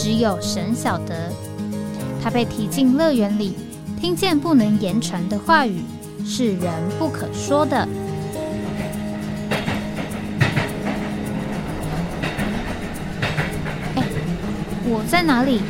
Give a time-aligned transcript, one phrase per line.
[0.00, 1.28] 只有神晓得，
[2.22, 3.56] 他被提进乐园里，
[4.00, 5.82] 听见不能言传的话语，
[6.24, 7.76] 是人不可说的。
[13.96, 14.04] 哎，
[14.84, 15.62] 我在哪里？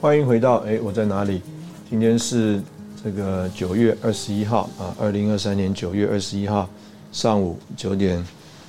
[0.00, 1.40] 欢迎回到哎，我在哪里？
[1.88, 2.60] 今天是
[3.04, 6.68] 这个九月二十一号啊，二零二三年九月二十一号。
[7.12, 8.24] 上午九点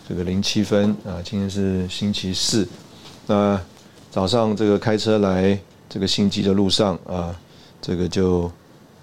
[0.10, 2.68] 这个零七分啊，今天是星期四。
[3.28, 3.60] 那
[4.10, 7.36] 早上这个开车来这个新基的路上啊，
[7.80, 8.52] 这个就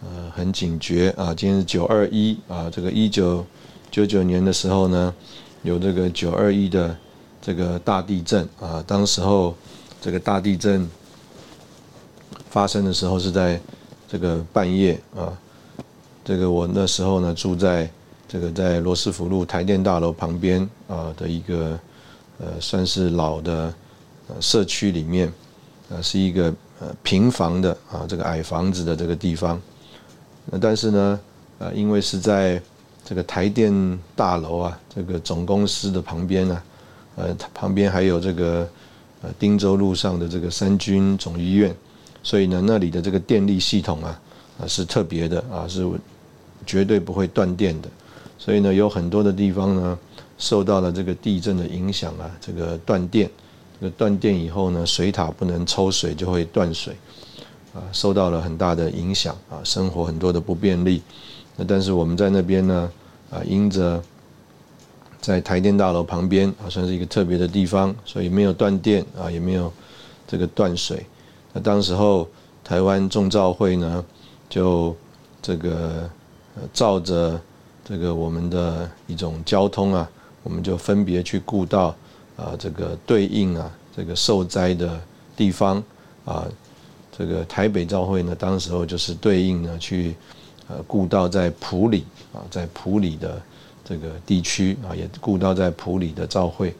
[0.02, 1.32] 呃很警觉啊。
[1.32, 3.46] 今天是九二一啊，这个一九
[3.92, 5.14] 九九年的时候呢，
[5.62, 6.96] 有这个九二一的
[7.40, 8.82] 这个大地震啊。
[8.84, 9.54] 当时候
[10.00, 10.90] 这个大地震
[12.50, 13.60] 发生的时候是在
[14.08, 15.32] 这个半夜啊。
[16.24, 17.88] 这个我那时候呢住在。
[18.28, 21.80] 这个在罗斯福路台电大楼旁边啊的一个
[22.38, 23.72] 呃算是老的
[24.28, 25.32] 呃社区里面，
[25.88, 29.58] 呃是一个呃平房的啊这个矮房子的这个地方，
[30.44, 31.18] 那但是呢
[31.58, 32.60] 呃因为是在
[33.02, 36.62] 这个台电大楼啊这个总公司的旁边呢，
[37.16, 38.68] 呃旁边还有这个
[39.22, 41.74] 呃汀州路上的这个三军总医院，
[42.22, 44.20] 所以呢那里的这个电力系统啊
[44.60, 45.88] 啊是特别的啊是
[46.66, 47.88] 绝对不会断电的。
[48.38, 49.98] 所以呢，有很多的地方呢，
[50.38, 53.28] 受到了这个地震的影响啊，这个断电，
[53.80, 56.96] 这个断电以后呢，水塔不能抽水就会断水，
[57.74, 61.02] 啊，受到了很大的影响啊，生活很多的不便利。
[61.56, 62.92] 那但是我们在那边呢，
[63.28, 64.00] 啊，因着
[65.20, 69.72] 在台电大楼旁边啊，算是一个特别的地方，所以没有断电啊，也没有
[70.28, 71.04] 这个断水。
[71.52, 72.28] 那当时候
[72.62, 74.04] 台湾众造会呢，
[74.48, 74.94] 就
[75.42, 76.08] 这个
[76.54, 77.38] 呃照着。
[77.88, 80.10] 这个我们的一种交通啊，
[80.42, 81.86] 我们就分别去顾到
[82.36, 85.00] 啊，这个对应啊，这个受灾的
[85.34, 85.82] 地方
[86.26, 86.46] 啊，
[87.16, 90.14] 这个台北教会呢，当时候就是对应呢去
[90.68, 92.04] 呃顾到在普里
[92.34, 93.40] 啊，在普里的
[93.82, 96.76] 这个地区啊，也顾到在普里的教会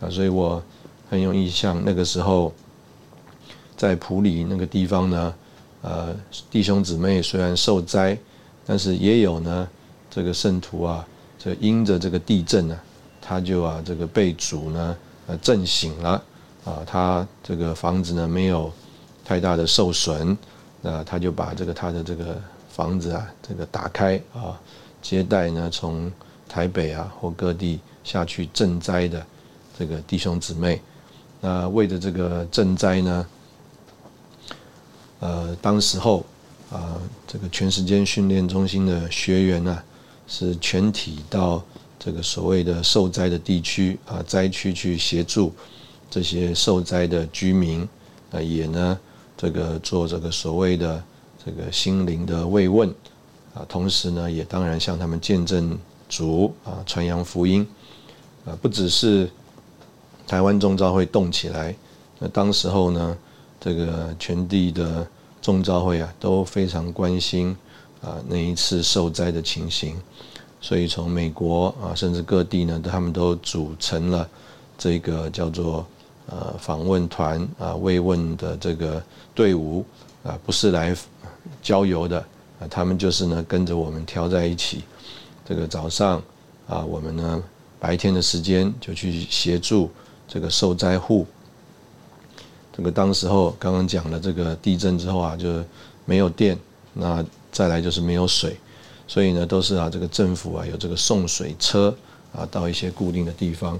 [0.00, 0.60] 啊，所以我
[1.08, 2.52] 很有印象，那个时候
[3.76, 5.34] 在普里那个地方呢，
[5.82, 6.16] 呃，
[6.50, 8.18] 弟兄姊妹虽然受灾，
[8.66, 9.68] 但是也有呢。
[10.10, 11.06] 这个圣徒啊，
[11.38, 12.78] 这因着这个地震呢，
[13.20, 14.96] 他就啊这个被主呢
[15.26, 16.22] 呃震醒了
[16.64, 18.72] 啊，他这个房子呢没有
[19.24, 20.36] 太大的受损，
[20.80, 24.58] 那他就把这个他的这个房子啊这个打开啊，
[25.02, 26.10] 接待呢从
[26.48, 29.24] 台北啊或各地下去赈灾的
[29.78, 30.80] 这个弟兄姊妹，
[31.42, 33.26] 那为着这个赈灾呢，
[35.20, 36.24] 呃，当时候
[36.72, 36.96] 啊
[37.26, 39.82] 这个全时间训练中心的学员呢。
[40.28, 41.62] 是全体到
[41.98, 45.52] 这个所谓的受灾的地区啊灾区去协助
[46.10, 47.88] 这些受灾的居民
[48.30, 48.98] 啊，也呢
[49.36, 51.02] 这个做这个所谓的
[51.44, 52.88] 这个心灵的慰问
[53.54, 55.76] 啊，同时呢也当然向他们见证
[56.08, 57.66] 主啊传扬福音
[58.44, 59.28] 啊，不只是
[60.26, 61.74] 台湾中招会动起来，
[62.18, 63.16] 那当时候呢
[63.58, 65.06] 这个全地的
[65.40, 67.56] 众召会啊都非常关心。
[68.00, 69.96] 啊，那一次受灾的情形，
[70.60, 74.28] 所以从美国啊，甚至各地呢，他们都组成了
[74.78, 75.84] 这个叫做
[76.26, 79.02] 呃访问团啊慰问的这个
[79.34, 79.84] 队伍
[80.22, 80.96] 啊，不是来
[81.60, 82.20] 郊游的
[82.60, 84.84] 啊，他们就是呢跟着我们挑在一起。
[85.44, 86.22] 这个早上
[86.68, 87.42] 啊，我们呢
[87.80, 89.90] 白天的时间就去协助
[90.28, 91.26] 这个受灾户。
[92.72, 95.64] 这个当时候刚刚讲了这个地震之后啊，就
[96.04, 96.56] 没有电，
[96.92, 97.24] 那。
[97.58, 98.56] 再来就是没有水，
[99.08, 101.92] 所以呢都是啊这个政府啊有这个送水车
[102.32, 103.76] 啊到一些固定的地方，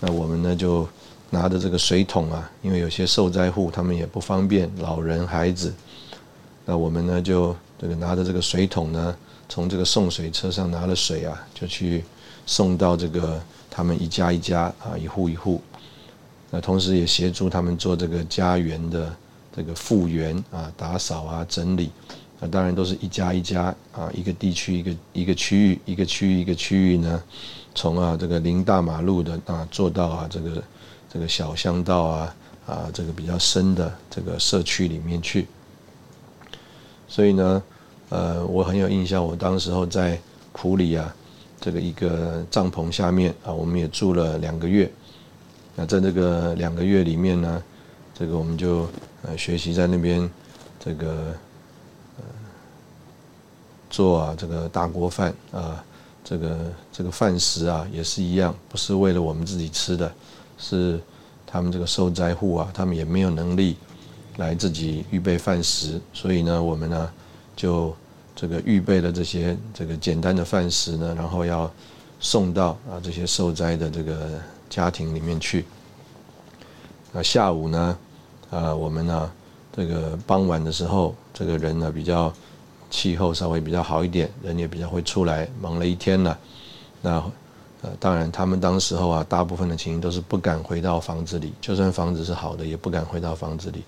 [0.00, 0.88] 那我们呢就
[1.28, 5.70] 拿着这个水桶啊，因为有些受灾户他们也不方便，老人孩子，
[6.64, 9.14] 那我们呢就这个拿着这个水桶呢，
[9.50, 12.02] 从这个送水车上拿了水啊，就去
[12.46, 13.38] 送到这个
[13.68, 15.60] 他们一家一家啊一户一户，
[16.50, 19.14] 那同时也协助他们做这个家园的
[19.54, 21.90] 这个复原啊打扫啊整理。
[22.42, 27.22] 那当然都是一家一家啊，一个地区一个一个区域，一个区域一个区域呢，
[27.74, 30.62] 从啊这个临大马路的啊做到啊这个
[31.12, 35.46] 这个小巷道啊啊这个比较深的这个社区里面去。
[37.06, 37.62] 所以呢，
[38.08, 40.18] 呃，我很有印象，我当时候在
[40.54, 41.14] 普里啊
[41.60, 44.90] 这个一个帐篷下面啊，我们也住了两个月。
[45.76, 47.62] 那在这个两个月里面呢，
[48.18, 48.88] 这个我们就
[49.20, 50.26] 呃学习在那边
[50.82, 51.34] 这个。
[53.90, 55.84] 做啊，这个大锅饭啊，
[56.22, 56.58] 这个
[56.92, 60.10] 这个饭食啊，也是一样，不是为了我们自己吃的，
[60.56, 61.00] 是
[61.44, 63.76] 他们这个受灾户啊，他们也没有能力
[64.36, 67.10] 来自己预备饭食，所以呢，我们呢
[67.56, 67.92] 就
[68.36, 71.68] 这个预备了这些这个简单的饭食呢，然后要
[72.20, 75.64] 送到啊这些受灾的这个家庭里面去。
[77.12, 77.98] 那下午呢，
[78.50, 79.30] 啊，我们呢
[79.76, 82.32] 这个傍晚的时候，这个人呢比较。
[82.90, 86.36] 气候稍微比较好一点，人也比较会出来，忙了一天了。
[87.00, 87.22] 那
[87.82, 93.82] 呃，当然他们当时候啊，大部分的情形都是不敢回到房子里，就算房子是好的，也不敢回到房子里。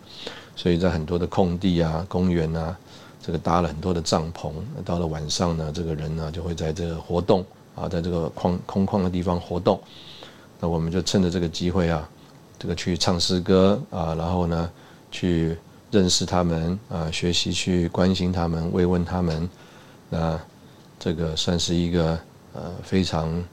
[0.56, 2.74] 所以在很多的空地啊、公园啊，
[3.20, 4.52] 这个搭了很多的帐篷。
[4.84, 7.44] 到了晚上呢，这个人呢就会在这个活动
[7.74, 9.78] 啊，在这个空空旷的地方活动。
[10.58, 12.08] 那我们就趁着这个机会啊，
[12.58, 14.70] 这个去唱诗歌啊，然后呢
[15.10, 15.56] 去。
[15.92, 19.48] 认识他们啊，学习去关心他们，慰问他们，
[20.08, 20.40] 那
[20.98, 22.18] 这个算是一个
[22.54, 23.44] 呃非常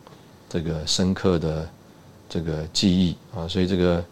[0.47, 1.69] 这个深刻的
[2.29, 3.45] 这个记忆啊。
[3.45, 4.05] 所以这个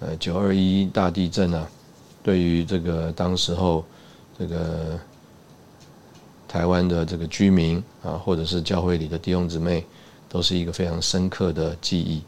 [0.00, 1.68] 呃九二一大地震啊，
[2.22, 3.84] 对于这个当时候
[4.38, 4.98] 这个
[6.48, 9.84] 台湾的这个居民啊，或者是教会里的弟兄姊妹，
[10.30, 12.22] 都是一个非常深刻的记忆。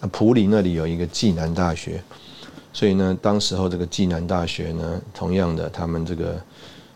[0.00, 2.02] 那普里那里有一个暨南大学。
[2.74, 6.42] 所以呢，当时候这个暨南大学呢，同样的，他们这个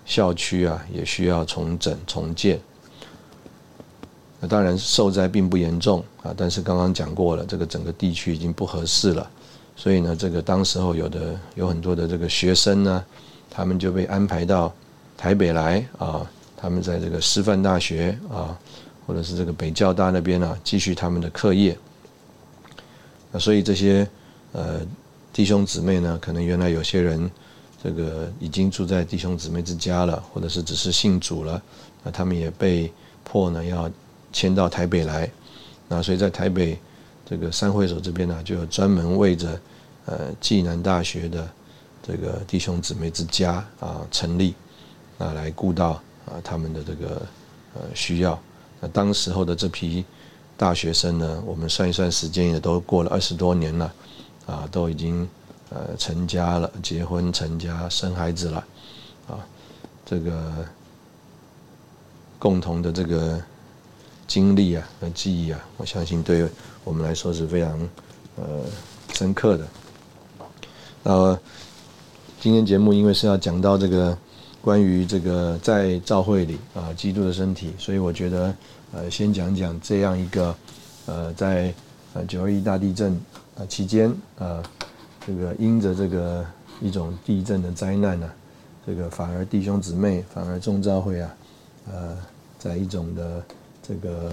[0.04, 2.58] 校区啊，也需要重整重建。
[4.40, 9.30] 那当然受灾并不严重啊，但是刚刚讲过了，这个整个地区已经不合适了。
[9.76, 13.04] 所以呢，这个当时候有的有很多的这个学生呢，
[13.48, 14.74] 他们就被安排到
[15.16, 18.58] 台北来啊，他们在这个师范大学啊，
[19.06, 21.78] 或者是这个北教大那边啊，继续他们的课业。
[23.31, 24.04] 那所以这些
[24.50, 24.81] 呃。
[25.38, 27.31] 弟兄姊妹呢，可能原来有些人，
[27.81, 31.62] 这个已经住在弟兄姊妹之家了，或者是只是信主了，
[32.02, 32.93] 那他们也被
[33.23, 33.88] 迫呢要
[34.32, 35.31] 迁到台北来，
[35.87, 36.76] 那所以在台北
[37.25, 39.61] 这个三会所这边呢，就有专门为着
[40.06, 41.49] 呃暨南大学的
[42.02, 44.56] 这个弟兄姊妹之家啊成立，
[45.19, 45.91] 啊来顾到
[46.26, 47.23] 啊他们的这个
[47.75, 48.37] 呃需要。
[48.81, 50.05] 那当时候的这批
[50.56, 53.94] 大学生呢，我们算一算时间也都过了二十多年了。
[54.48, 55.28] 啊，都已经
[55.68, 58.64] 呃成家了，结婚成家生孩子了，
[59.28, 59.44] 啊，
[60.06, 60.64] 这个
[62.38, 63.38] 共同的这个
[64.26, 66.48] 经历啊和记忆啊，我相信对
[66.82, 67.78] 我们来说是非常
[68.36, 68.64] 呃
[69.12, 69.68] 深刻的。
[71.02, 71.38] 那
[72.40, 74.16] 今天节目因为是要讲到这个
[74.62, 78.54] 关于这个在教会里啊基督的身体，所以我觉得
[78.92, 80.56] 呃先讲讲这样一个
[81.04, 81.70] 呃在
[82.14, 83.20] 呃九二一大地震。
[83.58, 84.08] 啊，期间
[84.38, 84.62] 啊，
[85.26, 86.46] 这个因着这个
[86.81, 88.31] 一种地震的灾难呢，
[88.87, 91.34] 这个反而弟兄姊妹反而众召会啊，
[91.90, 92.16] 呃，
[92.56, 93.43] 在一种的
[93.82, 94.32] 这个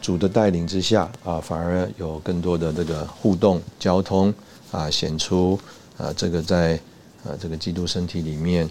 [0.00, 4.32] 主的带领之下啊，反而有更多的这个互动交通
[4.72, 5.60] 啊，显出
[5.98, 6.76] 啊这个在
[7.24, 8.66] 啊这个基督身体里面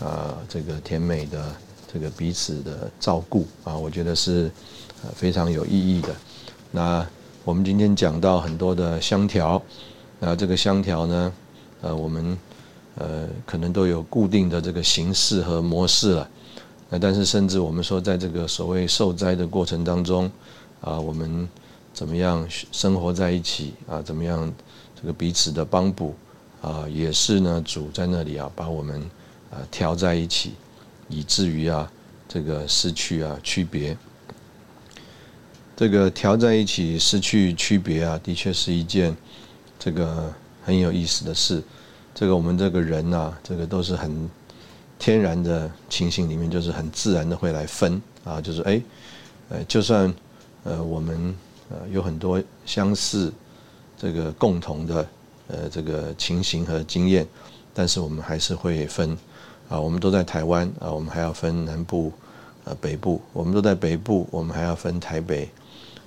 [0.00, 1.56] 啊这个甜美的
[1.90, 4.50] 这个彼此的照顾啊，我觉得是
[5.02, 6.14] 啊非常有意义的。
[6.70, 7.06] 那
[7.44, 9.60] 我们今天讲到很多的香条，
[10.20, 11.32] 啊，这个香条呢，
[11.80, 12.38] 呃，我们
[12.94, 16.28] 呃可能都有固定的这个形式和模式了，
[16.88, 20.30] 那但是甚至我们说，在这个所谓受灾的过程当中，
[20.80, 21.48] 啊，我们
[21.92, 24.52] 怎么样生活在一起啊，怎么样
[24.94, 26.14] 这个彼此的帮补
[26.60, 29.02] 啊，也是呢，主在那里啊，把我们
[29.50, 30.52] 啊调在一起，
[31.08, 31.90] 以至于啊
[32.28, 33.96] 这个失去啊区别。
[35.82, 39.12] 这个调在一起失去区别啊，的确是一件
[39.80, 40.32] 这个
[40.64, 41.60] 很有意思的事。
[42.14, 44.30] 这个我们这个人呐，这个都是很
[44.96, 48.80] 天然的情形里面，就是很自然的会来分啊，就是哎，
[49.48, 50.14] 呃，就算
[50.62, 51.34] 呃我们
[51.68, 53.32] 呃有很多相似
[53.98, 55.08] 这个共同的
[55.48, 57.26] 呃这个情形和经验，
[57.74, 59.18] 但是我们还是会分
[59.68, 59.80] 啊。
[59.80, 62.12] 我们都在台湾啊，我们还要分南部
[62.62, 65.50] 呃北部；我们都在北部，我们还要分台北。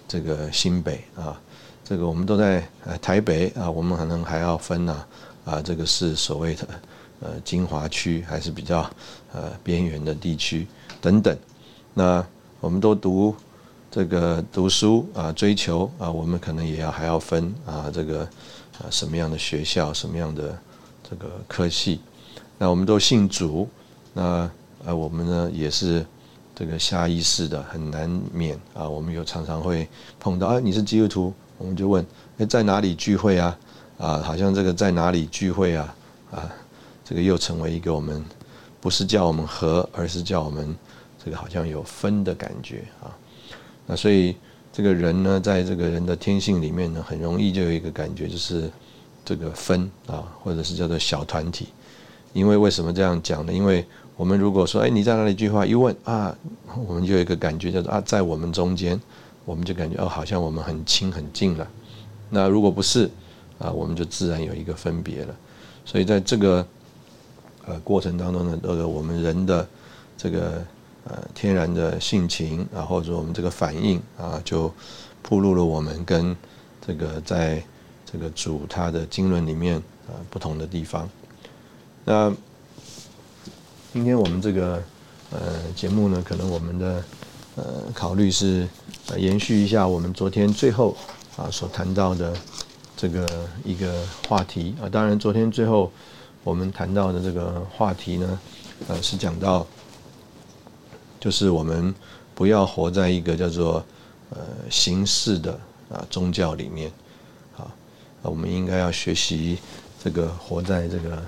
[0.07, 1.39] 这个新北啊，
[1.83, 5.05] 这个我们都在呃台北啊，我们可能还要分呢
[5.45, 6.67] 啊，这个是所谓的
[7.21, 8.89] 呃精华区，还是比较
[9.33, 10.67] 呃边缘的地区
[11.01, 11.35] 等等。
[11.93, 12.25] 那
[12.59, 13.35] 我们都读
[13.89, 18.21] 这个读书啊，追求啊，我们可能也要还要分啊，这个
[18.79, 20.57] 啊什么样的学校，什么样的
[21.09, 21.99] 这个科系。
[22.57, 23.67] 那我们都姓主，
[24.13, 24.49] 那
[24.85, 26.05] 呃我们呢也是
[26.55, 29.85] 这个下意识的很难免啊，我们有常常会
[30.17, 32.03] 碰到，哎，你是基督徒，我们就问，
[32.37, 33.59] 哎，在哪里聚会啊？
[33.97, 35.95] 啊，好像这个在哪里聚会啊？
[36.31, 36.49] 啊，
[37.03, 38.23] 这个又成为一个我们
[38.79, 40.73] 不是叫我们和，而是叫我们
[41.23, 43.11] 这个好像有分的感觉啊。
[43.85, 44.37] 那所以
[44.71, 48.71] 这个人呢，在这个人的天性里面呢，很容易就有一个感觉，就是
[49.25, 51.67] 这个分啊，或者是叫做小团体。
[52.31, 53.53] 因为为什么这样讲呢？
[53.53, 53.85] 因为
[54.17, 55.67] 我们如果说，哎，你在哪里聚会？
[55.67, 56.33] 一问啊，
[56.87, 58.99] 我们就有一个感觉，叫做啊，在我们中间，
[59.43, 61.67] 我们就感觉哦，好像我们很亲很近了。
[62.29, 63.09] 那如果不是，
[63.59, 65.35] 啊，我们就自然有一个分别了，
[65.83, 66.65] 所以在这个
[67.65, 69.67] 呃过程当中呢，这个我们人的
[70.17, 70.63] 这个
[71.03, 74.73] 呃天然的性情啊，或者我们这个反应啊，就
[75.21, 76.33] 铺露了我们跟
[76.85, 77.61] 这个在
[78.05, 79.75] 这个主他的经纶里面
[80.07, 81.09] 啊不同的地方。
[82.05, 82.33] 那
[83.95, 84.83] 今天我们这个
[85.31, 87.01] 呃节目呢，可能我们的
[87.55, 88.67] 呃考虑是
[89.15, 90.97] 延续一下我们昨天最后
[91.37, 92.35] 啊所谈到的。
[92.97, 93.25] 这个
[93.63, 95.91] 一个话题啊，当然昨天最后
[96.43, 98.39] 我们谈到的这个话题呢，
[98.87, 99.65] 呃，是讲到，
[101.19, 101.93] 就是我们
[102.33, 103.85] 不要活在一个叫做
[104.29, 105.57] 呃形式的
[105.89, 106.91] 啊宗教里面，
[107.57, 107.71] 啊，
[108.23, 109.57] 我们应该要学习
[110.03, 111.23] 这个活在这个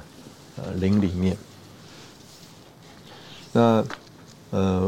[0.58, 1.38] 呃灵里面。
[3.58, 3.84] 那
[4.52, 4.88] 呃，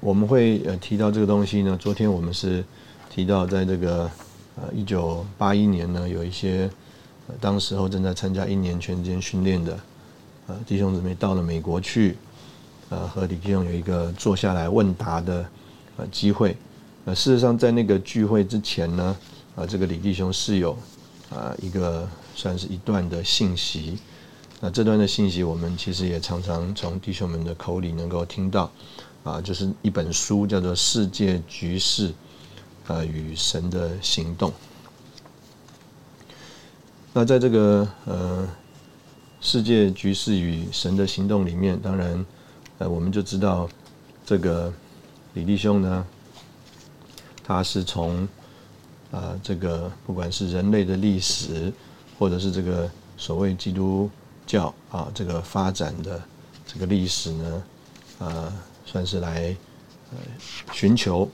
[0.00, 2.64] 我们会呃提到这个东西呢，昨天我们是
[3.10, 4.10] 提到在这个。
[4.54, 6.70] 呃，一九八一年呢，有一些
[7.40, 9.80] 当时候正在参加一年全间训练的
[10.46, 12.18] 呃弟兄姊妹到了美国去，
[12.90, 15.46] 呃，和李弟兄有一个坐下来问答的
[15.96, 16.54] 呃机会。
[17.06, 19.16] 呃，事实上在那个聚会之前呢，
[19.56, 20.76] 啊，这个李弟兄是有
[21.30, 23.98] 啊一个算是一段的信息。
[24.64, 28.70] 那这段的信息，我们其实也常常从弟兄们的口里能够听到，
[29.24, 32.08] 啊，就是一本书叫做《世界局势》。
[32.88, 34.52] 呃，与神的行动。
[37.12, 38.48] 那在这个呃
[39.40, 42.26] 世界局势与神的行动里面，当然，
[42.78, 43.68] 呃，我们就知道
[44.26, 44.74] 这个
[45.34, 46.04] 李弟兄呢，
[47.44, 48.26] 他是从
[49.12, 51.72] 啊这个不管是人类的历史，
[52.18, 54.10] 或者是这个所谓基督
[54.52, 56.22] 教啊这个发展的
[56.66, 57.62] 这个历史呢，
[58.18, 58.52] 啊，
[58.84, 59.56] 算是来
[60.10, 60.18] 呃
[60.74, 61.26] 寻求。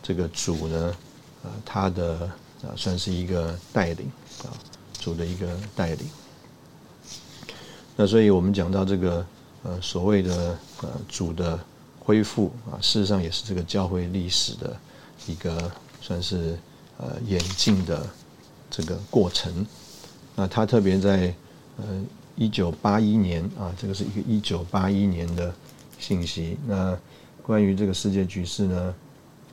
[0.00, 0.96] 这个主呢，
[1.42, 2.30] 呃，他的
[2.62, 4.06] 啊算是一个带领
[4.44, 4.46] 啊，
[5.00, 6.08] 主的一个带领。
[7.96, 9.26] 那所以我们讲到这个
[9.64, 11.58] 呃所谓的呃主的
[11.98, 14.76] 恢复啊，事实上也是这个教会历史的
[15.26, 15.68] 一个
[16.00, 16.56] 算是
[16.98, 18.08] 呃演进的
[18.70, 19.66] 这个过程。
[20.36, 21.34] 那他特别在
[21.76, 21.84] 呃
[22.36, 25.54] 一九八一年啊，这个是一个一九八一年的
[25.98, 26.56] 信息。
[26.66, 26.98] 那
[27.42, 28.94] 关于这个世界局势呢？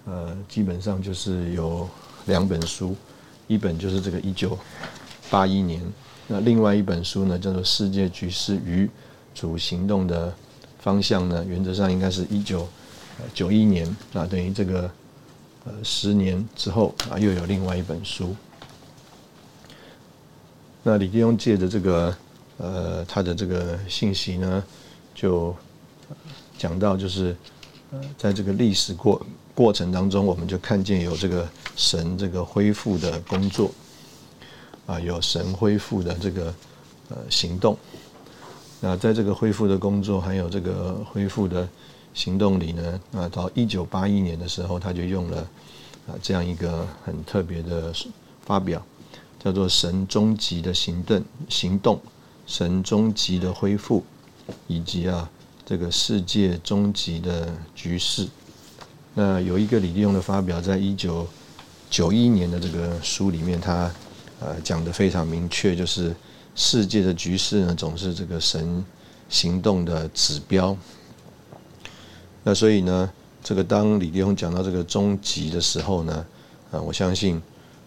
[0.05, 1.87] 呃，基本上就是有
[2.25, 2.95] 两本书，
[3.47, 4.57] 一本就是这个一九
[5.29, 5.79] 八一年，
[6.27, 8.89] 那另外一本书呢叫做《世界局势与
[9.35, 10.33] 主行动的
[10.79, 12.67] 方向》呢，原则上应该是一九
[13.35, 14.89] 九一年啊，等于这个
[15.65, 18.35] 呃十年之后啊，又有另外一本书。
[20.81, 22.15] 那李弟兄借着这个
[22.59, 24.63] 呃他的这个信息呢，
[25.15, 25.55] 就
[26.57, 27.35] 讲到就是
[27.91, 29.19] 呃在这个历史过。
[29.55, 33.69] 过程当中，我们就看见有这个神这个恢复的工作，
[34.85, 36.53] 啊，有神恢复的这个
[37.09, 37.77] 呃行动。
[38.79, 41.67] 那在这个恢复的工作，还有这个恢复的
[42.13, 45.41] 行动里呢，啊，到一九八一年的时候，他就用了
[46.07, 47.93] 啊这样一个很特别的
[48.45, 48.81] 发表，
[49.43, 51.99] 叫做“神终极的行动”，行动，
[52.49, 54.03] 神终极的恢复，
[54.65, 55.29] 以及啊
[55.63, 58.27] 这个世界终极的局势。
[59.13, 61.27] 那有一个李利用的发表，在一九
[61.91, 63.91] 九一年的这个书里面，他
[64.39, 66.15] 呃讲的非常明确，就是
[66.55, 68.83] 世界的局势呢，总是这个神
[69.29, 70.75] 行动的指标。
[72.43, 73.11] 那所以呢，
[73.43, 76.25] 这个当李利用讲到这个终极的时候呢，
[76.71, 77.39] 啊，我相信，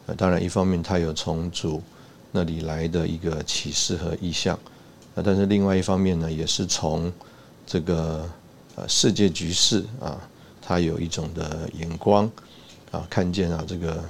[0.06, 1.82] 呃，当然一方面他有重组
[2.32, 4.58] 那里来的一个启示和意向，
[5.14, 7.12] 啊，但是另外一方面呢，也是从
[7.64, 8.28] 这个
[8.74, 10.18] 呃世界局势啊。
[10.64, 12.30] 他有一种的眼光
[12.92, 14.02] 啊，看见啊，这个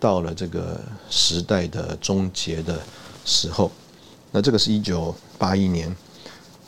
[0.00, 2.80] 到了这个时代的终结的
[3.24, 3.70] 时候，
[4.32, 5.94] 那这个是一九八一年。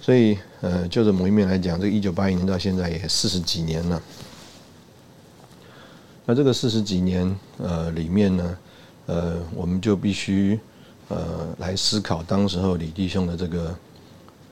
[0.00, 4.00] 所以，呃，就着某一面来讲，这一九八一年到现在也四十几年了。
[6.24, 8.58] 那这个四十几年，呃，里面呢，
[9.06, 10.58] 呃，我们就必须，
[11.12, 13.76] 呃，来思考当时候李弟兄的这个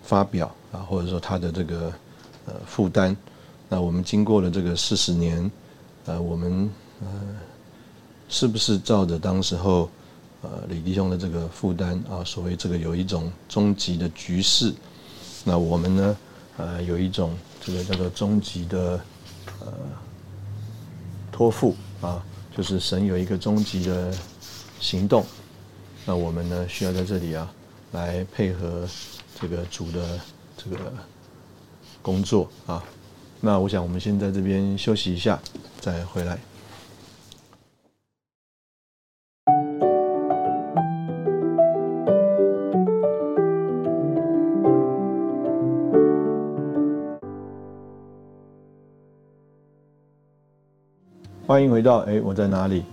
[0.03, 1.91] 发表啊，或者说他的这个
[2.45, 3.17] 呃负担。
[3.67, 5.51] 那我们经过了这个四十年，
[6.05, 7.09] 呃，我们呃，
[8.29, 9.89] 是不是照着当时候
[10.43, 14.75] 呃李弟兄的这个负担啊，所谓这个有一种终极的局势？
[15.45, 16.17] 那我们呢？
[16.57, 19.01] 呃，有一种这个叫做终极的
[19.61, 19.73] 呃
[21.33, 22.23] 托付啊，
[22.55, 24.13] 就是神有一个终极的
[24.79, 25.25] 行动。
[26.11, 27.49] 那我们呢，需要在这里啊，
[27.93, 28.85] 来配合
[29.41, 30.19] 这个主的
[30.57, 30.93] 这个
[32.03, 32.85] 工作啊。
[33.41, 35.41] 那我想，我们先在这边休息一下，
[35.79, 36.37] 再回来。
[51.47, 52.85] 欢迎回到哎，我在哪里？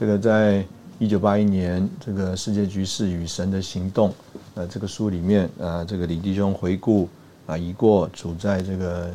[0.00, 0.64] 这个在
[0.98, 4.14] 一九八一年，这个世界局势与神的行动，
[4.54, 7.08] 呃，这个书里面啊，这个李弟兄回顾
[7.46, 9.10] 啊，已过主在这个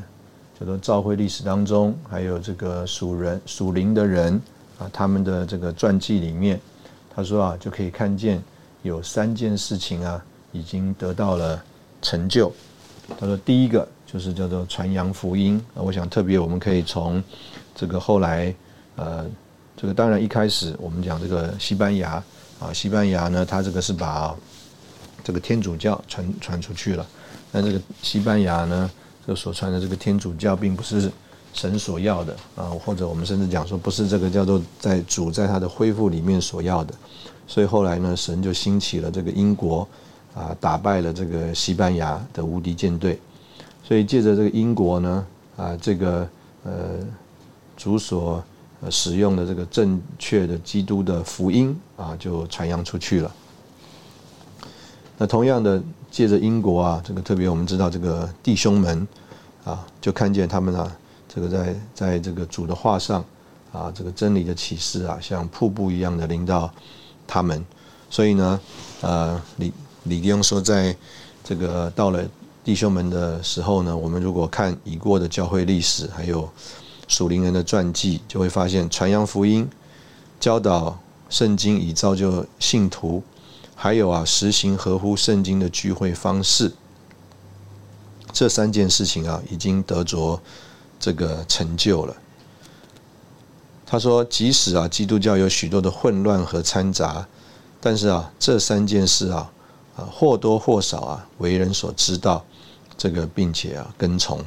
[0.59, 4.33] 叫做教会历史当中，还有这个属人属灵的人
[4.77, 6.59] 啊，他们的这个传记里面，
[7.15, 8.43] 他说啊，就可以看见
[8.83, 11.63] 有三件事情啊，已经得到了
[12.01, 12.51] 成就。
[13.17, 17.23] 他说第一个就是叫做传扬福音啊，我想特别我们可以从
[17.73, 18.53] 这个后来。
[18.99, 19.23] 呃，
[19.79, 22.21] 这个当然一开始我们讲这个西班牙
[22.59, 24.35] 啊，西班牙呢，它这个是把
[25.23, 27.05] 这个天主教传传出去了。
[27.51, 28.89] 但这个西班牙呢，
[29.25, 31.11] 这所传的这个天主教并不是
[31.53, 36.91] 神所要的啊，或者我们甚至讲说不是这个叫做在主在他的恢复里面所要的。
[37.45, 39.87] 所以后来呢，神就兴起了这个英国
[40.33, 43.19] 啊，打败了这个西班牙的无敌舰队。
[43.83, 46.27] 所以借着这个英国呢啊，这个
[46.63, 46.73] 呃
[47.77, 48.43] 主所
[48.91, 53.31] 使用的这个正确的基督的福音啊，就传扬出去了。
[55.17, 59.07] 那同样的，借着英国啊，这个特别我们知道这个弟兄们
[59.63, 60.95] 啊，就看见他们啊，
[61.27, 63.25] 这个在在这个主的话上
[63.71, 66.71] 啊，这个真理的启示啊，像瀑布一样的淋到
[67.25, 67.65] 他们。
[68.11, 68.59] 所以呢，
[69.01, 70.95] 呃，李李弟兄说，在
[71.43, 72.23] 这个到了
[72.63, 76.47] 弟兄们的时候呢，我们如果看已过的教会历史，还有。
[77.07, 79.69] 属灵人的传记就会发现，传扬福音、
[80.41, 83.23] 教导圣经以造就信徒，
[83.75, 86.73] 还有啊，实行合乎圣经的聚会方式，
[88.33, 90.41] 这三件事情啊，已经得着
[90.99, 92.13] 这个成就了。
[93.85, 97.25] 他说，即使啊，基督教有许多的混乱和掺杂，
[97.79, 99.49] 但是啊，这三件事啊，
[99.95, 102.43] 啊或多或少啊，为人所知道，
[102.97, 104.43] 这个并且啊，跟从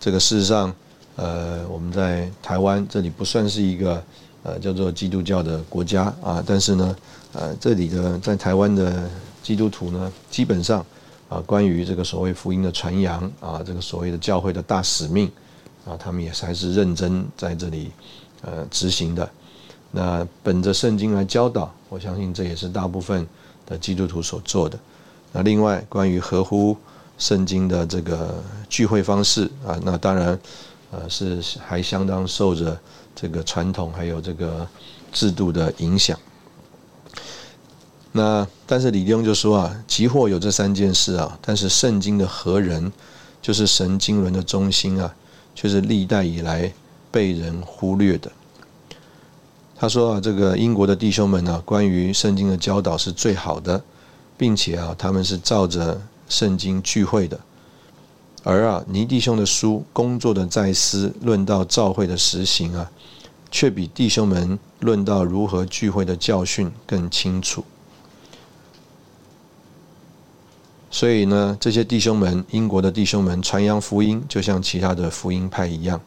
[0.00, 0.74] 这个事实上。
[1.14, 4.02] 呃，我们在台湾这里不算是一个
[4.42, 6.96] 呃叫做基督教的国家啊，但是呢，
[7.34, 9.10] 呃，这里的在台湾的
[9.42, 10.84] 基督徒呢，基本上
[11.28, 15.30] 啊，关于这个所谓福音的传扬啊，这个所谓的教会的大使命
[15.84, 17.92] 啊，他们也还是认真在这里
[18.40, 19.28] 呃执行的。
[19.90, 23.26] 那本着圣经来教导，我相信这也是大部分
[23.66, 24.78] 的基督徒所做的。
[25.30, 26.74] 那另外关于合乎
[27.18, 30.40] 圣经的这个聚会方式啊，那当然。
[30.92, 32.78] 呃，是还相当受着
[33.16, 34.68] 这个传统还有这个
[35.10, 36.16] 制度的影响。
[38.12, 42.92] 那但是李丁就说啊，即或有这三件事啊，但是圣经的何人，
[43.40, 45.14] 就是神经纶的中心啊，
[45.54, 46.70] 却是历代以来
[47.10, 48.30] 被人忽略的。
[49.74, 53.82] 他说啊，这个英国的弟兄们呢，关于圣经的教导是最好的，
[54.36, 57.40] 并且啊，他们是照着圣经聚会的。
[58.44, 62.90] 而啊，尼弟兄的书工作的在思，论到教会的实行啊，
[63.50, 67.64] 却比弟兄们论到如何聚会的教训更清楚。
[70.90, 76.00] 所以呢，这些弟兄们，英国的弟兄们传扬福音，就像其他的福音派一样。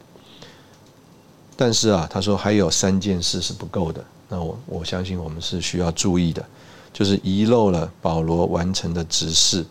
[1.56, 4.04] 但是啊，他说还有三件事是不够的。
[4.28, 6.46] 那我我相信我们是需要注意的，
[6.92, 9.66] 就是遗漏了保罗完成的指示。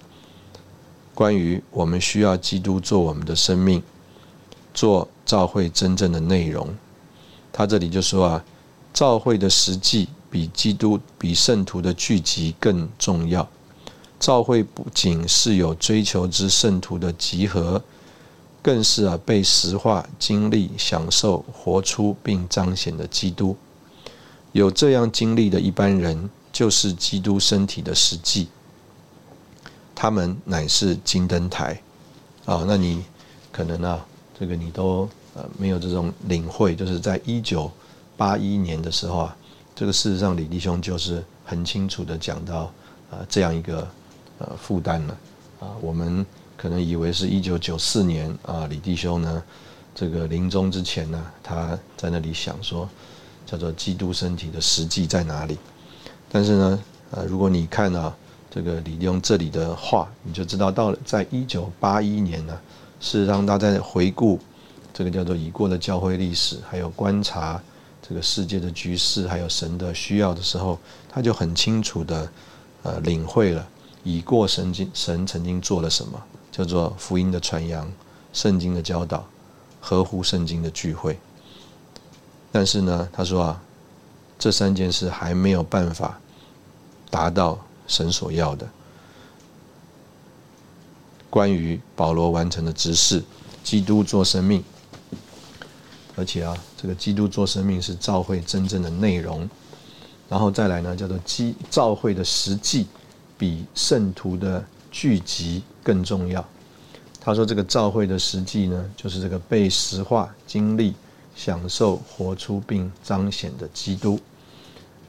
[1.15, 3.83] 关于我们需要基督做我们的生命，
[4.75, 6.69] 做教会真正的内容，
[7.53, 8.45] 他这里就说啊，
[8.93, 13.49] 教会的实际比基督、比圣徒的聚集更重要。
[14.19, 17.83] 教会不仅是有追求之圣徒的集合，
[18.63, 23.57] 更是啊被实化、经历、享受、活出并彰显的基督。
[24.53, 28.49] 有这样经历的一般人，就是基督身体的实际。
[29.95, 31.81] 他们乃是金灯台
[32.45, 32.65] 啊。
[32.67, 33.05] 那你
[33.53, 34.05] 可能啊，
[34.39, 37.71] 这个你都呃没有这种领会，就是在一九
[38.17, 39.37] 八一年的时候啊，
[39.75, 42.73] 这个事实上李弟兄就是很清楚的讲到
[43.11, 43.87] 啊这样一个
[44.39, 45.19] 呃负担了
[45.61, 45.69] 啊。
[45.81, 46.25] 我们
[46.57, 49.43] 可能以为是一九九四年啊，李弟兄呢
[49.95, 52.89] 这个临终之前呢，他在那里想说。
[53.47, 55.59] 叫做基督身体的实际在哪里？
[56.33, 58.13] 但是呢，呃，如果你看到
[58.55, 62.57] 这个李用这里的话，你就知道到了在一九八一年呢，
[63.01, 64.39] 事实上他在回顾
[64.93, 67.61] 这个叫做已过的教会历史，还有观察
[68.01, 72.31] 这个世界的局势，还有神的需要的时候，他就很清楚的
[72.85, 73.67] 呃领会了
[74.05, 77.91] 已过神经神曾经做了什么，叫做福音的传扬、
[78.33, 79.27] 圣经的教导、
[79.81, 81.19] 合乎圣经的聚会。
[82.53, 83.61] 但是呢，他说啊，
[84.39, 86.21] 这三件事还没有办法
[87.11, 88.69] 达到神所要的。
[91.31, 93.23] 关于保罗完成的执事，
[93.63, 94.63] 基督做生命，
[96.17, 99.49] 而且啊，这个基督做生命是召会真正的内容。
[100.29, 102.87] 然后再来呢，叫做基召会的实际
[103.37, 106.45] 比圣徒的聚集更重要。
[107.21, 110.95] 他说这个召会的实际呢，就是这个被实化经历。
[111.37, 114.21] 享受活出并彰显的基督，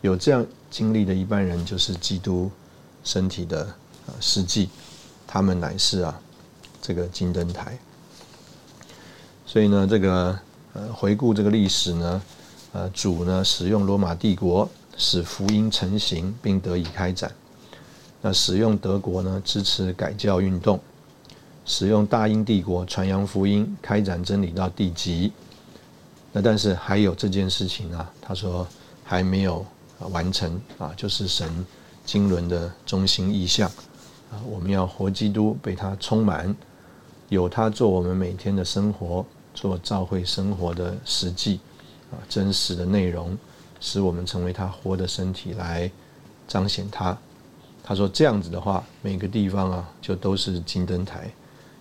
[0.01, 2.49] 有这样经历的一般人，就是基督
[3.05, 3.63] 身体的
[4.07, 4.67] 啊实际，
[5.25, 6.19] 他们乃是啊
[6.81, 7.77] 这个金灯台。
[9.45, 10.37] 所以呢，这个
[10.73, 12.21] 呃回顾这个历史呢，
[12.73, 17.31] 呃主呢使用罗马帝国使福音成型并得以开展，
[18.21, 20.79] 那使用德国呢支持改教运动，
[21.65, 25.31] 使用大英帝国传扬福音开展真理到地极。
[26.33, 28.67] 那但是还有这件事情啊，他说
[29.03, 29.65] 还没有
[30.09, 31.65] 完成啊，就是神
[32.05, 33.69] 经纶的中心意象
[34.31, 36.55] 啊，我们要活基督，被他充满，
[37.29, 41.59] 有他做我们每天的生活，做教会生活的实际
[42.11, 43.37] 啊，真实的内容，
[43.79, 45.89] 使我们成为他活的身体来
[46.47, 47.17] 彰显他。
[47.83, 51.29] 他说这样子的话，每个地方啊，就都是金灯台，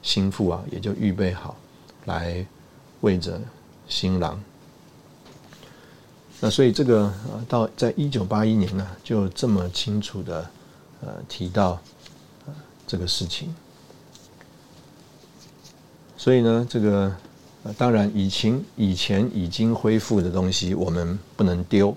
[0.03, 1.57] 心腹啊也就预备好
[2.07, 2.45] 来
[3.03, 3.41] 为着。
[3.87, 4.43] 新郎，
[6.41, 10.47] 那所以这个呃，到在一九八一年呢，就这么清楚的
[11.01, 11.81] 呃提到
[12.87, 13.55] 这个事情。
[16.17, 17.15] 所以呢，这个
[17.63, 21.97] 呃当然以前以前已经恢复的东西，我们不能丢。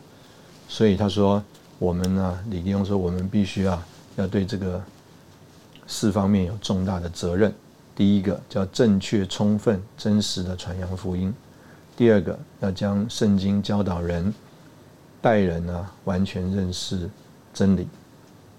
[0.70, 1.44] 所以他说，
[1.80, 4.82] 我们呢，李立用说，我们必须啊，要对这个
[5.88, 7.54] 四方面有重大的责任。
[7.96, 11.34] 第一个叫正确、充分、真实的传扬福音。
[11.98, 14.32] 第二个要将圣经教导人、
[15.20, 17.10] 待人啊，完全认识
[17.52, 17.88] 真理。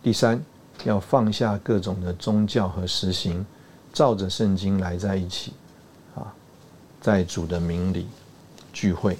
[0.03, 0.43] 第三，
[0.83, 3.47] 要放下各种的宗教和实行，
[3.93, 5.53] 照着圣经来在一起，
[6.17, 6.35] 啊，
[7.01, 8.09] 在主的名里
[8.73, 9.17] 聚会。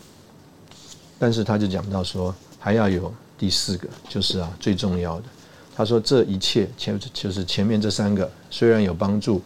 [1.17, 5.27] 但是他就讲到说，还要有第四个，就是啊最重要的。
[5.77, 9.41] 他说这一切前就是前面这三个虽然有帮助，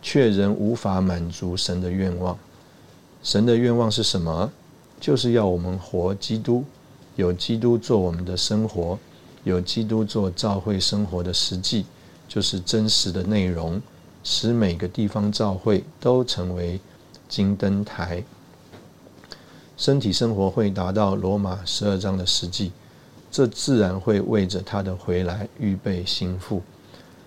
[0.00, 2.38] 却仍无法满足神的愿望。
[3.24, 4.52] 神的愿望是什么？
[5.00, 6.62] 就是要我们活基督，
[7.16, 8.98] 有基督做我们的生活，
[9.44, 11.86] 有基督做教会生活的实际，
[12.28, 13.80] 就是真实的内容，
[14.22, 16.78] 使每个地方教会都成为
[17.26, 18.22] 金灯台。
[19.78, 22.72] 身体生活会达到罗马十二章的实际，
[23.30, 26.60] 这自然会为着他的回来预备心腹。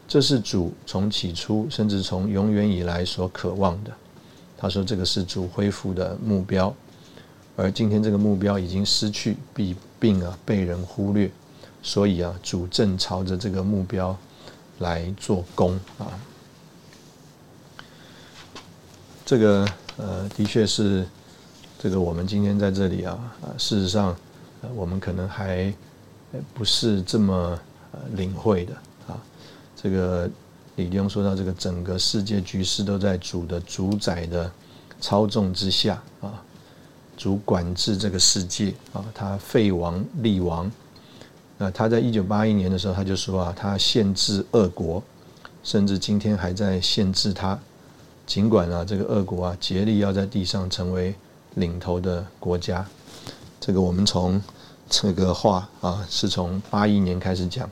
[0.07, 3.91] 这是主从起初，甚至从永远以来所渴望的。
[4.59, 6.73] 他说：“这个是主恢复的目标，
[7.55, 11.29] 而今天这个目标已经失去，并并啊被人忽略，
[11.83, 14.17] 所以啊主正朝着这个目标
[14.79, 16.09] 来做工啊。
[19.23, 19.67] 这个
[19.97, 21.07] 呃的确是
[21.77, 24.15] 这个我们今天在这里啊啊事实上
[24.73, 25.71] 我们可能还
[26.55, 27.59] 不是这么
[27.91, 28.73] 呃领会的
[29.07, 29.21] 啊
[29.75, 30.27] 这个。”
[30.77, 34.49] 李弟兄说到，这个整个世界局势都在主的主宰的
[35.01, 36.39] 操纵之下啊，
[37.17, 40.71] 主管制这个世界啊，他废王立王。
[41.57, 45.01] 那他在一九八一年的时候，他就说啊，他限制俄国，
[45.63, 47.59] 甚至今天还在限制他。
[48.27, 51.15] 尽管啊，这个俄国啊，竭力要在地上成为
[51.55, 52.85] 领头的国家。
[53.59, 54.39] 这个我们从
[54.87, 57.67] 这个话啊，是从八一年开始讲。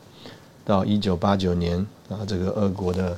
[0.64, 3.18] 到一九八九年啊，这个俄国的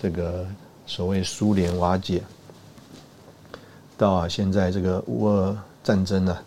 [0.00, 0.46] 这个
[0.86, 2.22] 所谓苏联瓦解，
[3.96, 6.38] 到啊现在这个乌俄战争呢，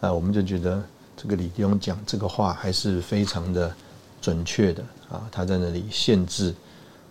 [0.00, 0.82] 啊，我们就觉得
[1.16, 3.74] 这个李弟兄讲这个话还是非常的
[4.20, 5.26] 准确的啊。
[5.32, 6.54] 他在那里限制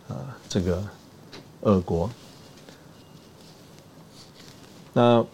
[0.07, 0.15] 啊
[0.47, 0.83] 这个
[1.61, 2.09] 俄国。
[4.93, 5.25] 那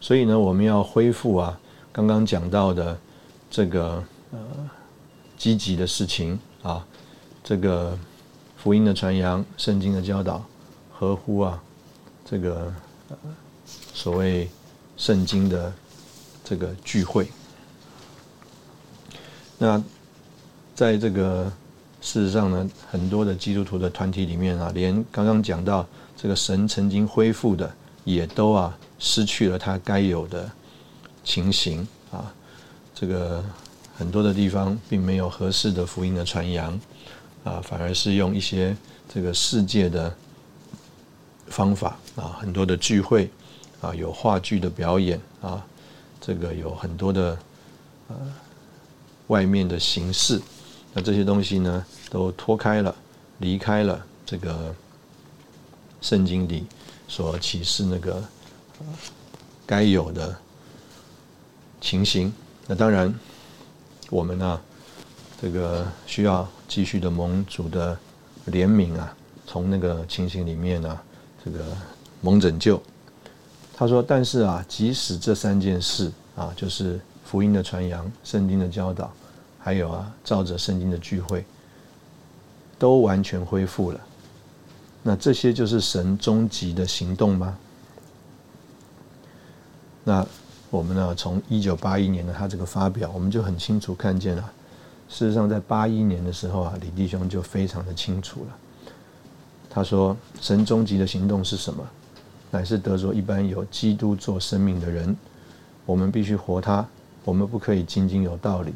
[0.00, 1.58] 所以呢，我们要恢复啊
[1.92, 2.96] 刚刚讲到的
[3.50, 4.38] 这个呃
[5.36, 6.86] 积极的事情啊，
[7.44, 7.96] 这个
[8.56, 10.42] 福音的传扬、圣经的教导，
[10.90, 11.62] 合乎啊
[12.24, 12.72] 这个
[13.92, 14.48] 所谓
[14.96, 15.70] 圣经的
[16.42, 17.28] 这个聚会。
[19.58, 19.82] 那
[20.74, 21.52] 在这个
[22.00, 27.70] 事实上呢，很多的基督徒的团体里面啊，连刚刚讲到这个神曾经恢复的，
[28.04, 30.50] 也都啊失去了它该有的
[31.22, 32.32] 情形啊。
[32.94, 33.44] 这个
[33.94, 36.80] 很多的地方并没有合适的福音的传扬
[37.44, 38.76] 啊，反而是用一些
[39.08, 40.12] 这个世界的
[41.46, 43.30] 方法啊，很多的聚会
[43.80, 45.64] 啊，有话剧的表演啊，
[46.20, 47.38] 这个有很多的
[48.08, 48.16] 呃。
[49.28, 50.38] 外面的形式，
[50.92, 52.94] 那这些东西呢，都脱开了，
[53.38, 54.76] 离开了这个
[56.02, 56.66] 圣经里
[57.08, 58.22] 所启示那个
[59.64, 60.36] 该有的
[61.80, 62.30] 情形。
[62.66, 63.18] 那当然，
[64.10, 64.60] 我们呢，
[65.40, 67.98] 这个需要继续的蒙主的
[68.48, 71.00] 怜悯啊，从那个情形里面呢，
[71.44, 71.58] 这个
[72.20, 72.80] 蒙拯救。
[73.76, 79.10] 他说：“但是啊，即使这三件事啊，就是。”福音的传扬、圣经的教导，
[79.58, 81.44] 还有啊，照着圣经的聚会，
[82.78, 84.00] 都完全恢复了。
[85.02, 87.58] 那这些就是神终极的行动吗？
[90.04, 90.24] 那
[90.70, 91.14] 我们呢？
[91.14, 94.52] 从一九八一年的他这个发表，我们就很清楚看见了。
[95.08, 98.56] 事实上，在八一年的时候啊，李弟兄就非常的清楚了。
[99.70, 101.84] 他说：“神终极的行动是什么？
[102.50, 105.16] 乃是得着一般有基督做生命的人，
[105.84, 106.86] 我们必须活他。”
[107.24, 108.70] 我们不可以仅仅有道理，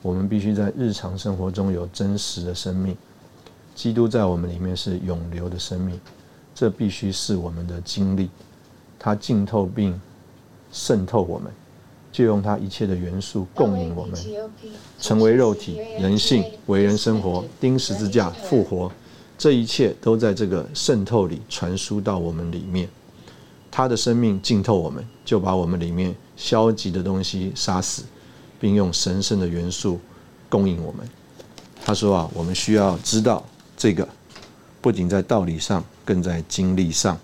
[0.00, 2.96] 我们必须在日常生活中有真实的生命。
[3.74, 6.00] 基督在我们里面是永留的生命，
[6.54, 8.30] 这必须是我们的经历。
[8.96, 10.00] 它浸透并
[10.70, 11.50] 渗透我们，
[12.20, 14.20] 就用他一切的元素供应我们，
[15.00, 18.92] 成为肉体、人性、为人生活、钉十字架、复活，
[19.38, 22.86] 这一切都在这个渗透里传输到我们里面。
[23.70, 28.02] 他的生命浸透我们，就把我们里面消极的东西杀死，
[28.60, 29.98] 并用神圣的元素
[30.50, 31.08] 供应我们。
[31.82, 33.42] 他说啊，我们需要知道
[33.78, 34.06] 这个，
[34.82, 37.18] 不仅在道理上，更在经历上。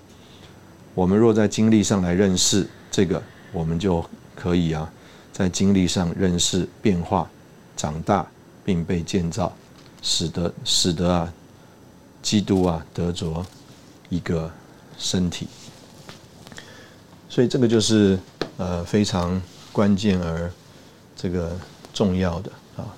[0.95, 4.03] 我们若在经历上来认识这个，我们就
[4.37, 4.93] 可以啊，
[5.33, 7.29] 在经历上认识变化、
[7.77, 8.25] 长大，
[8.65, 9.53] 并被建造，
[10.03, 11.33] 使得使得啊，
[12.23, 13.45] 基督啊得着
[14.11, 14.49] 一个
[14.99, 15.49] 身体。
[17.29, 18.19] 所以这个就是
[18.57, 20.51] 呃非常关键而
[21.17, 21.59] 这个
[21.93, 22.95] 重要的啊。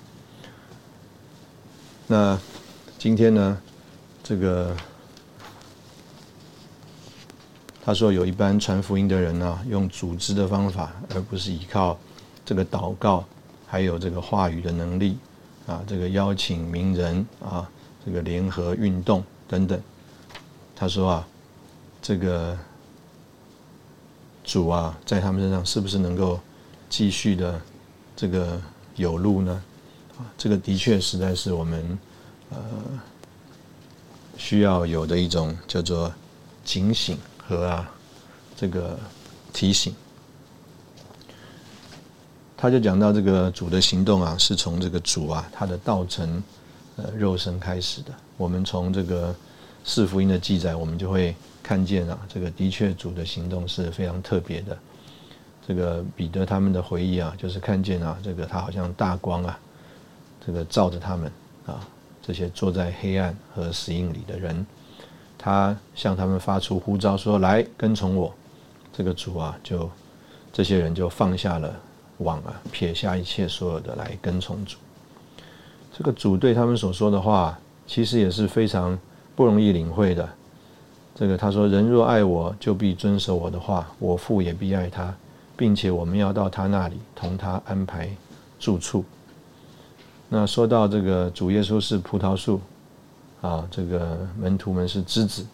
[2.07, 2.38] 那
[2.98, 3.59] 今天呢，
[4.22, 4.77] 这个
[7.88, 11.98] 他说有一般传福音的人呢，用组织的方法，而不是依靠
[12.44, 13.24] 这个祷告，
[13.66, 15.16] 还有这个话语的能力
[15.66, 17.66] 啊，这个邀请名人啊，
[18.05, 19.81] 这个联合运动等等。
[20.77, 21.27] 他说啊，
[22.03, 22.55] 这个。
[24.44, 26.38] 主啊，在他们身上是不是能够
[26.90, 27.59] 继续的
[28.14, 28.61] 这个
[28.96, 29.62] 有路呢？
[30.18, 31.98] 啊，这个的确实在是我们
[32.51, 32.59] 呃
[34.37, 36.12] 需要有的一种叫做
[36.62, 37.16] 警醒
[37.48, 37.90] 和啊
[38.54, 38.98] 这个
[39.52, 39.94] 提醒。
[42.56, 46.42] 他就讲到这个主的行动啊，是从这个主啊他的道成
[46.96, 48.12] 呃肉身开始的。
[48.37, 49.34] 我们从这个
[49.84, 51.34] 四福音的记载，我们就会。
[51.61, 54.78] 看见啊，这个的确主的行动是非常特别的。
[55.66, 59.61] 这个彼得他们的回忆啊，就是看见啊，这个他好像大光啊，
[60.46, 61.30] 这个照着他们
[61.66, 61.87] 啊，
[62.22, 64.66] 这些坐在黑暗和死荫里的人，
[65.38, 68.35] 他向他们发出呼召说：“来跟从我。”
[68.92, 69.88] 这个主啊，就
[70.53, 71.72] 这些人就放下了
[72.18, 74.77] 网啊，撇下一切所有的来跟从主。
[75.96, 78.98] 这个主对他们所说的话，其实也是非常
[79.37, 80.29] 不容易领会的。
[81.14, 85.14] 这个他说：“人若爱我，就必遵守我的话；我父也必爱他，
[85.57, 88.09] 并且我们要到他那里，同他安排
[88.59, 89.05] 住处。”
[90.29, 92.61] 那说到这个主耶稣是葡萄树，
[93.40, 95.44] 啊，这个门徒们是之子。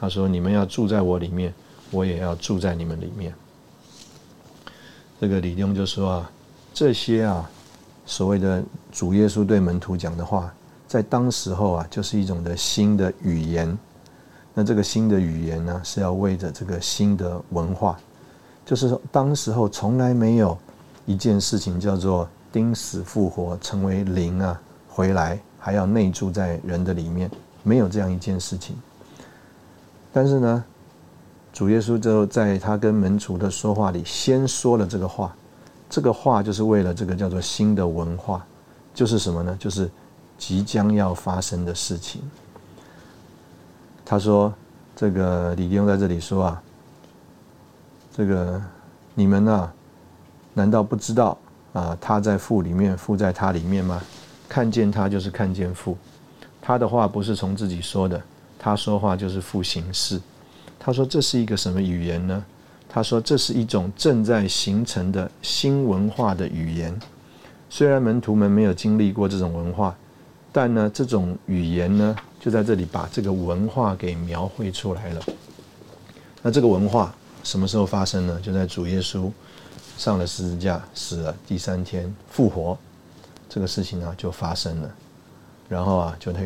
[0.00, 1.52] 他说：“你们要住在我里面，
[1.90, 3.34] 我也要住在你们里面。”
[5.20, 6.30] 这个李兄就说啊
[6.72, 7.50] ：“这些啊，
[8.06, 10.54] 所谓的主耶稣对门徒讲的话，
[10.86, 13.76] 在当时候啊，就是一种的新的语言。”
[14.54, 17.96] 那这个新的语言呢，是要为着这个新的文化，
[18.66, 20.58] 就是说，当时候从来没有
[21.06, 27.30] 一件事情叫做钉死复活，成为灵啊，回来还要内住在人的里面，
[27.62, 28.74] 没有这样一件事情。
[30.10, 30.64] 但是呢，
[31.52, 35.36] 主耶稣就在他跟门徒的说话里，先说了这个话，
[35.90, 38.42] 这个话就是为了这个叫做新的文化，
[38.94, 39.54] 就是什么呢？
[39.60, 39.90] 就是
[40.38, 42.22] 即将要发生的事情。
[44.06, 44.50] 他说
[44.96, 46.62] ：“这个李弟兄在这里说啊，
[48.16, 48.58] 这个
[49.14, 49.70] 你们呢，
[50.54, 51.36] 难道不知道
[51.74, 51.94] 啊？
[52.00, 54.00] 他在父里面，父在他里面吗？
[54.48, 55.96] 看见他就是看见父。
[56.60, 58.20] 他的话不是从自己说的，
[58.58, 60.20] 他说话就是父行事。
[60.78, 62.44] 他说这是一个什么语言呢？
[62.88, 66.98] 他说这是一种正在形成的新文化的语言。
[67.68, 69.94] 虽然门徒们没有经历过这种文化，
[70.50, 75.20] 但呢，这种语言呢。”就在这里把这个文化给描绘出来了。
[76.40, 78.40] 那这个文化什么时候发生呢？
[78.40, 79.28] 就在主耶稣
[79.96, 82.78] 上了十字架死了第三天复活，
[83.48, 84.90] 这个事情呢就发生了。
[85.68, 86.40] 然后啊，就他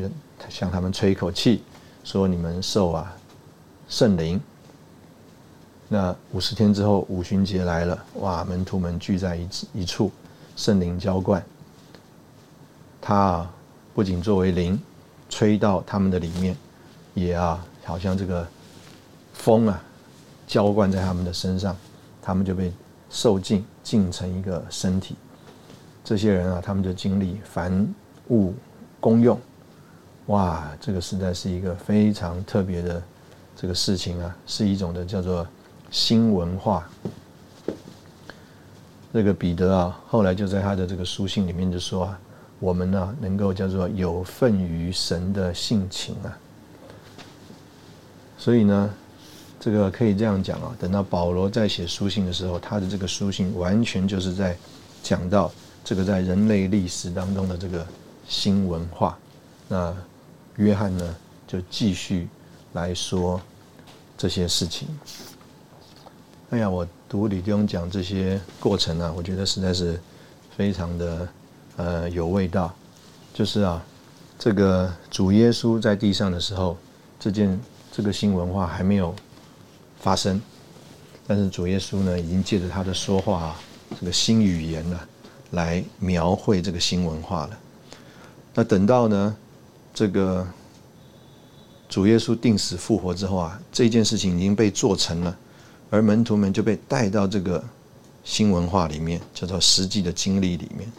[0.49, 1.63] 向他们吹一口气，
[2.05, 3.15] 说：“你们受啊
[3.89, 4.41] 圣灵。”
[5.89, 8.43] 那五十天之后，五旬节来了，哇！
[8.45, 10.11] 门徒们聚在一一处，
[10.57, 11.45] 圣灵浇灌。
[13.01, 13.55] 他啊，
[13.95, 14.81] 不仅作为灵。
[15.29, 16.55] 吹到他们的里面，
[17.15, 18.47] 也啊，好像这个
[19.33, 19.83] 风啊，
[20.47, 21.75] 浇灌在他们的身上，
[22.21, 22.71] 他们就被
[23.09, 25.17] 受尽，尽成一个身体。
[26.05, 27.87] 这些人啊，他们就经历凡
[28.29, 28.55] 物
[29.01, 29.39] 公用，
[30.27, 33.03] 哇，这个实在是一个非常特别的
[33.57, 35.47] 这个事情啊，是一种的叫做
[35.91, 36.89] 新文化。
[39.13, 42.19] 这个彼得啊，后来就在他的这个书信里面就说啊。
[42.63, 46.31] 我们呢，能够叫做有份于神的性情啊，
[48.39, 48.89] 所以呢，
[49.59, 50.73] 这个可以这样讲啊。
[50.79, 54.57] 等到保罗在写书信的时候，他的这个书信完全就是在
[55.03, 55.51] 讲到
[55.85, 57.87] 这个在人类历史当中的这个
[58.29, 59.19] 新文化。
[59.69, 59.95] 那
[60.57, 61.17] 约翰呢，
[61.47, 62.29] 就继续
[62.73, 63.41] 来说
[64.17, 64.89] 这些事情。
[66.51, 70.01] 哎呀，我读李弟兄讲这些过程啊，我觉得实在是
[70.57, 71.29] 非常的。
[71.79, 72.71] 呃，有味道，
[73.33, 73.83] 就是啊，
[74.39, 76.77] 这个主耶稣在地上的时候，
[77.19, 77.59] 这件
[77.91, 79.15] 这个新文化还没有
[79.99, 80.39] 发生，
[81.27, 83.57] 但是主耶稣呢，已经借着他的说话，
[83.99, 85.01] 这个新语言呢，
[85.53, 87.59] 来描绘这个新文化了。
[88.53, 89.35] 那等到呢，
[89.95, 90.47] 这个
[91.89, 95.35] 主耶稣定死复活之后啊，这件事情已经被做成了，
[95.89, 97.63] 而门徒们就被带到这个
[98.25, 100.91] 新文化里面，叫做实际的经历里面。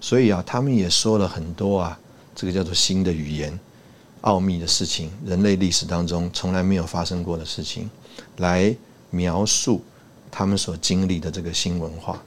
[0.00, 1.98] 所以啊，他们也说了很多啊，
[2.34, 3.58] 这个叫做新的语言、
[4.22, 7.90] 奥秘的事情，人类历史当中从来没有发生过的事情，
[8.38, 8.74] 来
[9.10, 9.82] 描述
[10.30, 12.22] 他们所经历的这个新文化。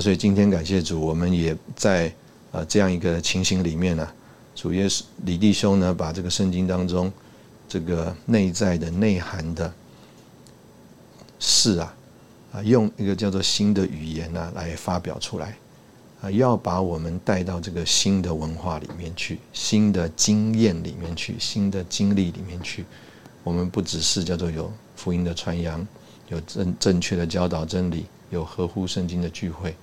[0.00, 2.12] 所以今天感谢主，我们也在
[2.52, 4.08] 呃这样一个情形里面呢，
[4.54, 7.12] 主耶稣李弟兄呢，把这个圣经当中
[7.68, 9.72] 这个内在的内涵的
[11.38, 11.94] 事啊，
[12.52, 15.56] 啊，用一个叫做新的语言呢来发表出来。
[16.20, 22.84] 啊，要把我们带到这个新的文化里面去，新的经验里面去，新的经历里面去。
[23.44, 25.86] 我们不只是叫做有福音的传扬，
[26.28, 29.76] 有正正确的教导真理，有合乎圣经的聚会。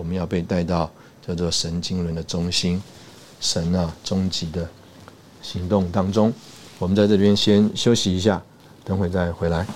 [0.00, 2.82] 我们要被带到叫做神经轮的中心，
[3.38, 4.66] 神啊终极的
[5.42, 6.32] 行动当中。
[6.78, 8.42] 我们在这边先休息一下，
[8.82, 9.66] 等会再回来。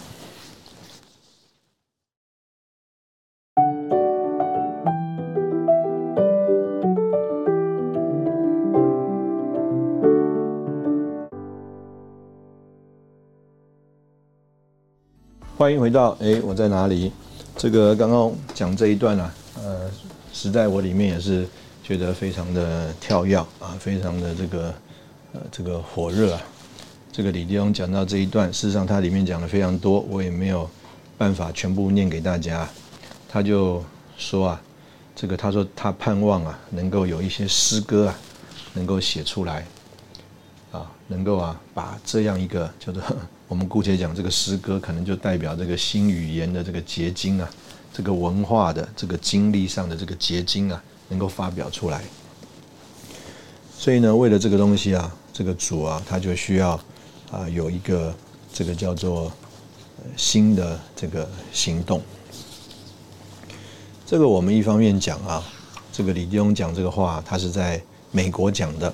[15.59, 17.13] 欢迎回到哎，我在哪里？
[17.57, 19.89] 这个刚刚讲这一段啊，呃，
[20.45, 21.49] 实在我里面也是
[21.83, 24.75] 觉得非常的跳跃啊，非常的这个
[25.33, 26.43] 呃这个火热啊。
[27.11, 30.69] 这个李弟兄讲到这一段，事实上他里面讲的非常多，我也没有
[31.17, 32.69] 办法全部念给大家。
[33.27, 33.83] 他就
[34.19, 34.63] 说啊，
[35.17, 38.19] 这个他说他盼望啊，能够有一些诗歌啊，
[38.75, 39.67] 能够写出来
[40.73, 43.03] 啊，能够啊把这样一个叫做。
[43.49, 47.49] 我们姑且讲这个诗歌，可能就代表这个新语言的这个结晶啊，
[47.95, 52.03] 这个文化的这个经历上的这个结晶啊，能够发表出来。
[53.79, 56.73] 所以呢，为了这个东西啊，这个主啊，他就需要
[57.31, 58.13] 啊有一个
[58.53, 59.33] 这个叫做
[60.17, 62.03] 新的这个行动。
[64.05, 65.43] 这个我们一方面讲啊，
[65.93, 67.81] 这个李弟兄讲这个话，他是在
[68.11, 68.93] 美国讲的，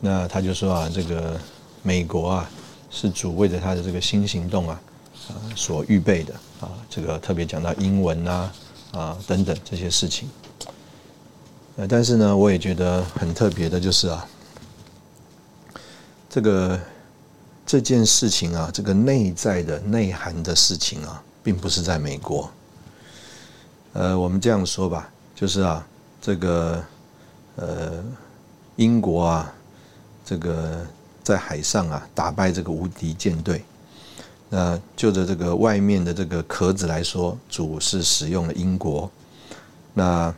[0.00, 1.40] 那他就说啊，这个
[1.82, 2.50] 美国啊。
[2.94, 4.78] 是主为着他的这个新行动啊，
[5.54, 8.52] 所预备的啊，这个特别讲到英文啊
[8.92, 10.28] 啊等等这些事情。
[11.76, 14.28] 呃，但是呢，我也觉得很特别的就是啊，
[16.28, 16.78] 这个
[17.64, 22.50] 这件事情啊，这个内在的内涵的事情啊，并不是在美国。
[23.94, 25.86] 呃，我们这样说吧，就是啊，
[26.20, 26.84] 这个
[27.56, 28.04] 呃，
[28.76, 29.54] 英国啊，
[30.24, 30.86] 这个
[31.22, 33.64] 在海上啊，打败这个无敌舰队。
[34.54, 39.10] 那就着这个外面的这个壳子来说，主是使用了英国。
[39.94, 40.32] 那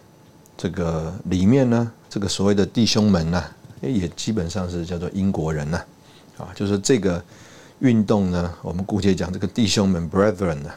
[0.57, 3.45] 这个里面呢，这个所谓的弟兄们呢，
[3.81, 5.85] 也基本上是叫做英国人呐。
[6.39, 7.21] 啊，就是这个
[7.81, 10.71] 运动呢，我们姑且讲这个弟兄们 （brethren） 呢。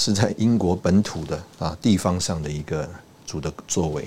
[0.00, 2.88] 是在英国本土的啊地方上的一个
[3.26, 4.06] 主的作为。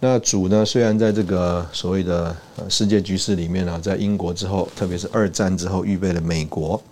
[0.00, 2.36] 那主呢，虽然在这个所谓的
[2.68, 6.82] 世界局势里面呢，在英国之后，特别是二战之后，预备了美国。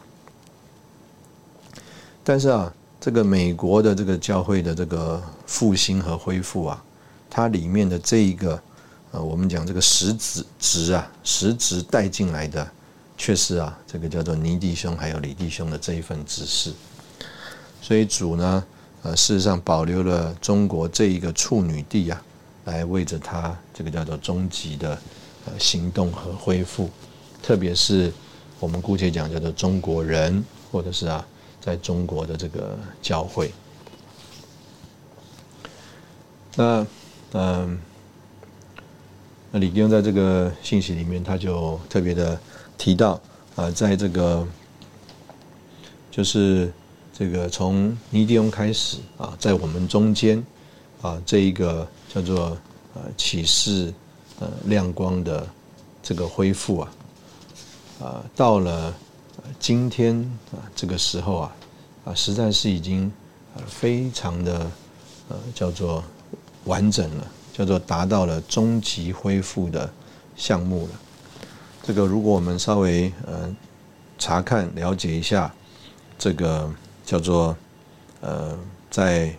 [2.27, 6.83] 但是啊，这个美国的这个教会的这个复兴和恢复啊，
[7.29, 8.59] 它里面的这一个
[9.11, 12.67] 呃，我们讲这个实质值啊，实质带进来的，
[13.19, 16.73] 却是啊，这个叫做尼弟兄还有李弟兄的这一份指示。
[17.83, 18.65] 所以主呢，
[19.03, 22.23] 呃，事实上保留了中国这一个处女地啊，
[22.65, 24.99] 来为着他这个叫做终极的
[25.45, 26.89] 呃行动和恢复，
[27.43, 28.11] 特别是
[28.59, 31.25] 我们姑且讲叫做中国人，或者是啊，
[31.65, 33.51] 在中国的这个教会。
[36.57, 36.87] 那
[37.33, 37.81] 嗯，
[39.51, 42.39] 那李丁在这个信息里面，他就特别的
[42.77, 43.19] 提到
[43.57, 44.47] 啊，在这个
[46.11, 46.71] 就是。
[47.17, 50.45] 这个从尼迪翁开始啊，在我们中间
[51.01, 52.59] 啊，这一个叫做
[52.93, 53.95] 呃启示
[54.41, 55.47] 呃亮光的
[56.03, 56.93] 这个恢复啊，
[58.01, 58.93] 啊到了
[59.59, 60.19] 今天
[60.53, 61.57] 啊这个时候啊
[62.05, 63.11] 啊实在是已经
[63.55, 64.71] 呃非常的
[65.29, 66.03] 呃叫做
[66.65, 69.91] 完整了，叫做达到了终极恢复的
[70.37, 70.91] 项目了。
[71.83, 73.55] 这个如果我们稍微呃
[74.19, 75.55] 查看了解一下
[76.19, 76.73] 这个。
[77.07, 77.55] 叫做，
[78.23, 78.59] 呃，
[78.91, 79.31] 在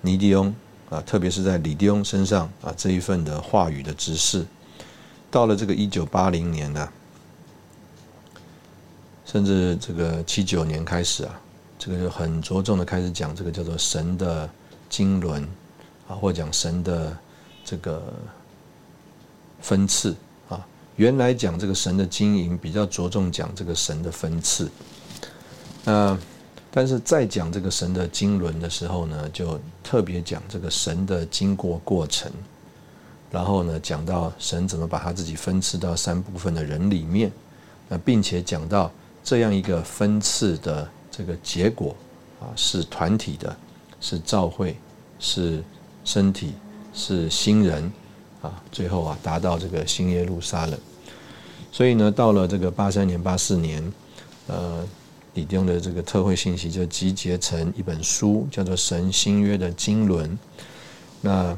[0.00, 0.54] 尼迪翁
[0.88, 4.46] 啊，特别是在李迪翁身上啊，这一份的话语的指示，
[5.30, 6.88] 到了这个一九八零年呢，
[9.30, 11.40] 甚至这个七九年开始啊，
[11.78, 14.48] 这个就很着重的开始讲这个叫做神的
[14.88, 15.46] 经纶
[16.08, 17.14] 啊，或讲神的
[17.62, 18.02] 这个
[19.60, 20.16] 分次
[20.48, 20.66] 啊。
[20.96, 24.70] 原来讲这个神的经营比较着重讲这个神的分次，
[25.84, 26.18] 那。
[26.70, 32.30] 但是在讲这个神的经纶的时候呢，就特别讲这个神的经过过程，
[33.30, 37.32] 然后呢讲到神怎么把他自己分赐到三部分的人里面，
[37.88, 38.92] 那并且讲到
[39.28, 41.94] 这样一个分次的这个结果
[42.40, 43.54] 啊，是团体的，
[44.00, 44.74] 是召会，
[45.18, 45.62] 是
[46.02, 46.54] 身体，
[46.94, 47.92] 是新人
[48.40, 50.80] 啊，最后啊达到这个新耶路撒冷。
[51.70, 53.92] 所以呢，到了这个八三年、八四年，
[54.46, 54.82] 呃。
[55.34, 60.28] 李丁的这个特会信息就集结成一本书，叫做《神新约的经纶》。
[61.20, 61.56] 那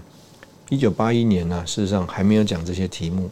[0.68, 3.31] 一九八一年呢，事实上还没有讲这些题目，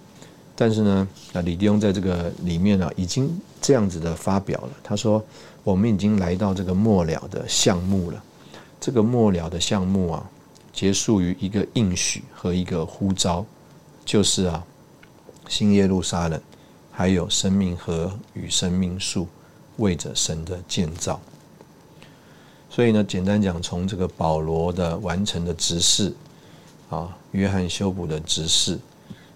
[0.61, 3.30] 但是呢，啊，李丁在这个里面呢，已经
[3.62, 4.70] 这样子的发表了。
[4.82, 5.24] 他说
[5.62, 8.20] ：“我们已经来到这个末了的项目了。
[8.80, 10.28] 这个末了的项目啊，
[10.72, 13.46] 结束于一个应许和一个呼召，
[14.04, 14.64] 就是啊，
[15.46, 16.40] 新耶路撒冷，
[16.90, 19.28] 还有生命河与生命树。”
[19.78, 21.20] 为着神的建造，
[22.68, 26.12] 所以呢，简单讲，从这个保罗的完成的执事
[26.90, 28.76] 啊，约翰修补的执事，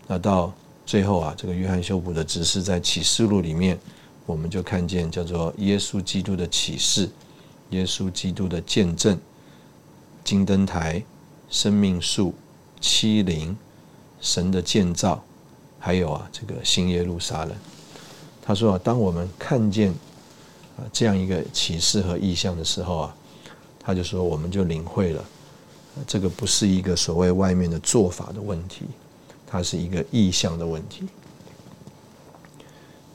[0.08, 0.52] 那到
[0.85, 3.78] 最后啊，这个约翰修补的指示在启示录里面，
[4.26, 7.09] 我们就看见叫做耶稣基督的启示，
[7.70, 9.18] 耶稣基督的见证，
[10.24, 11.03] 金灯台、
[11.49, 12.35] 生命树、
[12.80, 13.57] 七灵、
[14.20, 15.22] 神的建造，
[15.78, 17.55] 还有啊，这个新耶路撒冷。
[18.43, 19.95] 他说啊，当我们看见。
[20.74, 23.14] 啊，这样一个启示和意象的时候啊，
[23.78, 25.22] 他就说，我们就领会了，
[26.07, 28.87] 这个不是一个所谓外面的做法的问题，
[29.53, 31.07] 它是一个意向的问题。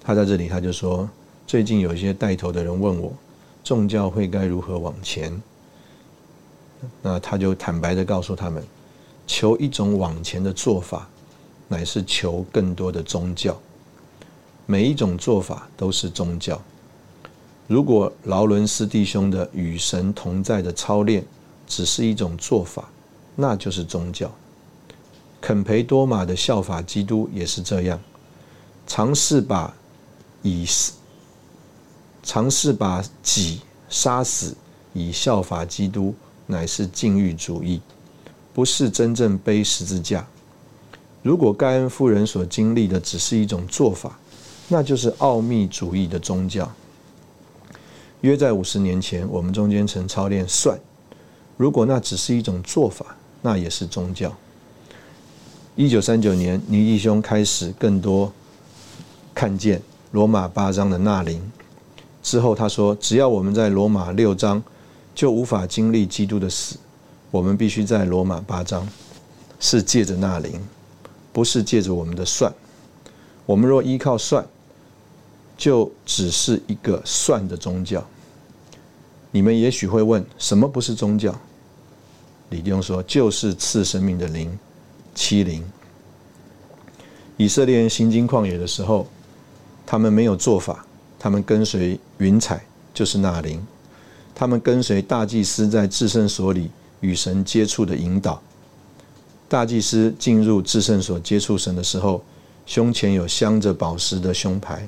[0.03, 1.09] 他在这里他就说，
[1.47, 3.11] 最近有一些带头的人问我，
[3.63, 5.41] 众教会该如何往前？
[7.01, 8.63] 那他就坦白的告诉他们，
[9.25, 11.09] 求一种往前的做法，
[11.67, 13.59] 乃是求更多的宗教。
[14.67, 16.61] 每一种做法都是宗教。
[17.65, 21.25] 如果劳伦斯弟兄的与神同在的操练
[21.65, 22.87] 只是一种做法，
[23.35, 24.31] 那就是宗教。
[25.39, 27.99] 肯培多玛的效法基督也是这样，
[28.85, 29.73] 尝试把
[30.41, 30.65] 以
[32.23, 34.55] 尝试把己杀死
[34.93, 36.13] 以效法基督，
[36.45, 37.81] 乃是禁欲主义，
[38.53, 40.27] 不是真正背十字架。
[41.21, 44.17] 如果盖恩夫人所经历的只是一种做法，
[44.67, 46.69] 那就是奥秘主义的宗教。
[48.21, 50.77] 约在五十年前，我们中间曾操练算，
[51.55, 54.35] 如果那只是一种做法，那也是宗教。
[55.77, 58.33] 一九三九年，尼弟兄开始更多
[59.31, 59.79] 看见
[60.11, 61.39] 罗马八章的纳灵。
[62.23, 64.61] 之后他说：“只要我们在罗马六章，
[65.13, 66.77] 就无法经历基督的死。
[67.29, 68.89] 我们必须在罗马八章，
[69.59, 70.59] 是借着纳灵，
[71.31, 72.51] 不是借着我们的算。
[73.45, 74.43] 我们若依靠算，
[75.55, 78.03] 就只是一个算的宗教。
[79.29, 81.39] 你们也许会问：什么不是宗教？
[82.49, 84.57] 李弟兄说：就是赐生命的灵。”
[85.17, 85.63] 欺凌
[87.37, 89.07] 以色列人行经旷野的时候，
[89.83, 90.85] 他们没有做法，
[91.17, 92.63] 他们跟随云彩，
[92.93, 93.59] 就是那灵；
[94.35, 98.39] 他们跟随大祭司在至圣所里与神接触的引导。
[99.49, 102.23] 大祭司进入至圣所接触神的时候，
[102.67, 104.87] 胸前有镶着宝石的胸牌，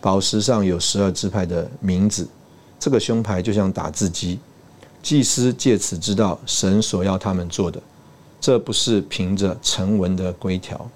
[0.00, 2.28] 宝石上有十二支派的名字，
[2.80, 4.40] 这个胸牌就像打字机，
[5.02, 7.80] 祭司借此知道神所要他们做的。
[8.42, 10.90] 这不是凭着成文的规条。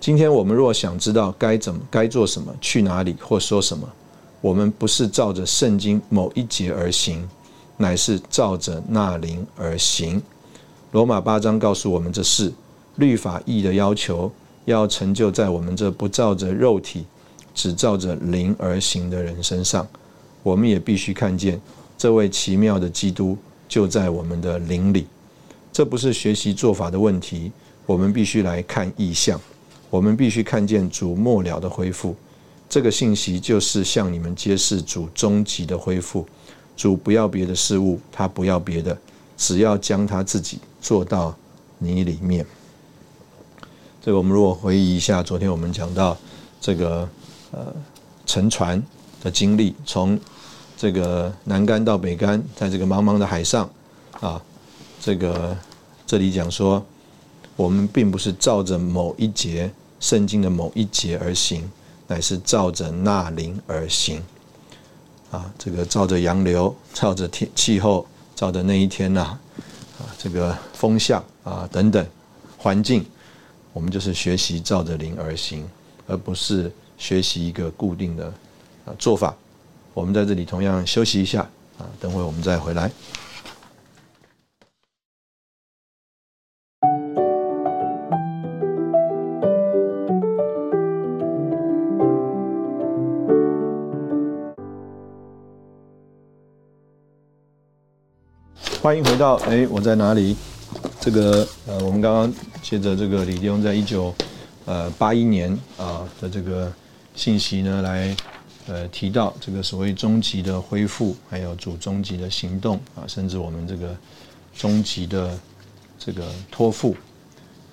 [0.00, 3.88] 今天我们若想知道该怎么、该做什么、去哪里或说什么，
[4.40, 7.26] 我们不是照着圣经某一节而行，
[7.76, 10.20] 乃是照着那灵而行。
[10.90, 12.52] 罗马八章告诉我们这事：
[12.96, 14.28] 律法义的要求
[14.64, 17.06] 要成就在我们这不照着肉体、
[17.54, 19.86] 只照着灵而行的人身上。
[20.42, 21.60] 我们也必须看见
[21.96, 23.38] 这位奇妙的基督
[23.68, 25.06] 就在我们的灵里。
[25.76, 27.52] 这不是学习做法的问题，
[27.84, 29.38] 我们必须来看意象，
[29.90, 32.16] 我们必须看见主末了的恢复。
[32.66, 36.26] 这个信息就是向你们揭示主终极的恢复。
[36.78, 38.96] 主不要别的事物，他不要别的，
[39.36, 41.36] 只要将他自己做到
[41.76, 42.46] 你里面。
[44.02, 46.16] 这个我们如果回忆一下，昨天我们讲到
[46.58, 47.06] 这个
[47.50, 47.66] 呃
[48.24, 48.82] 沉船
[49.22, 50.18] 的经历，从
[50.74, 53.68] 这个南竿到北竿，在这个茫茫的海上
[54.20, 54.42] 啊。
[55.00, 55.56] 这个
[56.06, 56.84] 这里讲说，
[57.54, 59.70] 我们并不是照着某一节
[60.00, 61.70] 圣经的某一节而行，
[62.06, 64.22] 乃是照着那灵而行。
[65.30, 69.20] 啊，这个照着洋流，照着天气候，照着那一天呐，
[69.98, 72.06] 啊，这个风向啊等等
[72.56, 73.04] 环境，
[73.72, 75.68] 我们就是学习照着灵而行，
[76.06, 78.32] 而不是学习一个固定的
[78.84, 79.34] 啊做法。
[79.94, 81.40] 我们在这里同样休息一下
[81.76, 82.90] 啊，等会我们再回来。
[98.86, 100.36] 欢迎回到哎，我在哪里？
[101.00, 102.32] 这个呃，我们刚刚
[102.62, 104.14] 接着这个李弟兄在一九
[104.64, 106.72] 呃八一年啊的这个
[107.16, 108.16] 信息呢，来
[108.68, 113.92] 呃提到这个所谓终极的恢复，还有主终极的行动啊，甚至我们这个
[114.56, 115.36] 终极的
[115.98, 116.94] 这个托付。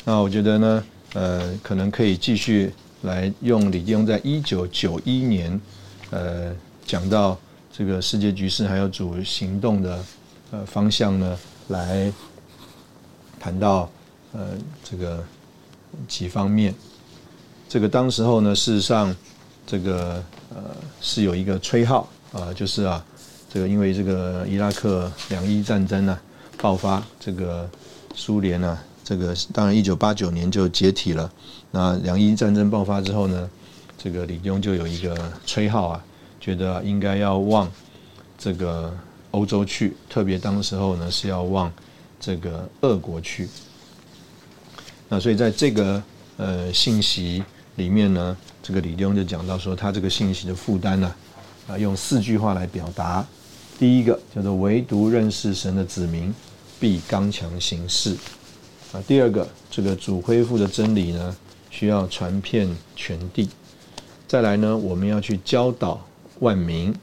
[0.04, 0.84] 那我觉得呢，
[1.14, 5.62] 呃，可能可以继续来用李弟兄在一九九一年
[6.10, 6.52] 呃
[6.88, 7.40] 讲到
[7.72, 10.04] 这个世界局势还有主行动的。
[10.54, 11.36] 呃，方向呢，
[11.70, 12.14] 来
[13.40, 13.90] 谈到
[14.34, 14.50] 呃
[14.84, 15.24] 这个
[16.08, 16.72] 几方面。
[17.68, 19.16] 这个当时候呢，事实上
[19.66, 20.24] 这个
[20.54, 20.58] 呃
[21.02, 23.04] 是有一个吹号啊，就是啊，
[23.52, 26.20] 这个因为这个伊拉克两伊战争呢
[26.62, 27.68] 爆发，这个
[28.14, 31.34] 苏联呢，这个当然一九八九年就解体了。
[31.72, 33.50] 那两伊战争爆发之后呢，
[33.98, 36.06] 这个李庸就有一个吹号啊，
[36.40, 37.68] 觉得应该要往
[38.38, 38.96] 这个。
[39.34, 41.72] 欧洲去，特别当时候呢是要往
[42.20, 43.50] 这个俄国去。
[45.10, 46.02] 那所以在这个
[46.38, 47.44] 呃信息
[47.78, 51.16] 里面呢，这个李弟兄就讲到说，他这个信息的负担呢，
[51.68, 53.26] 啊用四句话来表达。
[53.80, 56.32] 第一个叫做唯独认识神的子民
[56.80, 58.16] 必刚强行事。
[58.92, 61.36] 啊，第二个这个主恢复的真理呢，
[61.72, 63.50] 需要传遍全地。
[64.28, 66.00] 再来呢，我们要去教导
[66.40, 66.94] 万民。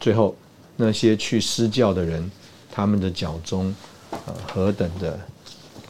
[0.00, 0.34] 最后。
[0.80, 2.30] 那些去施教的人，
[2.72, 3.74] 他们的脚中，
[4.26, 5.20] 呃，何等的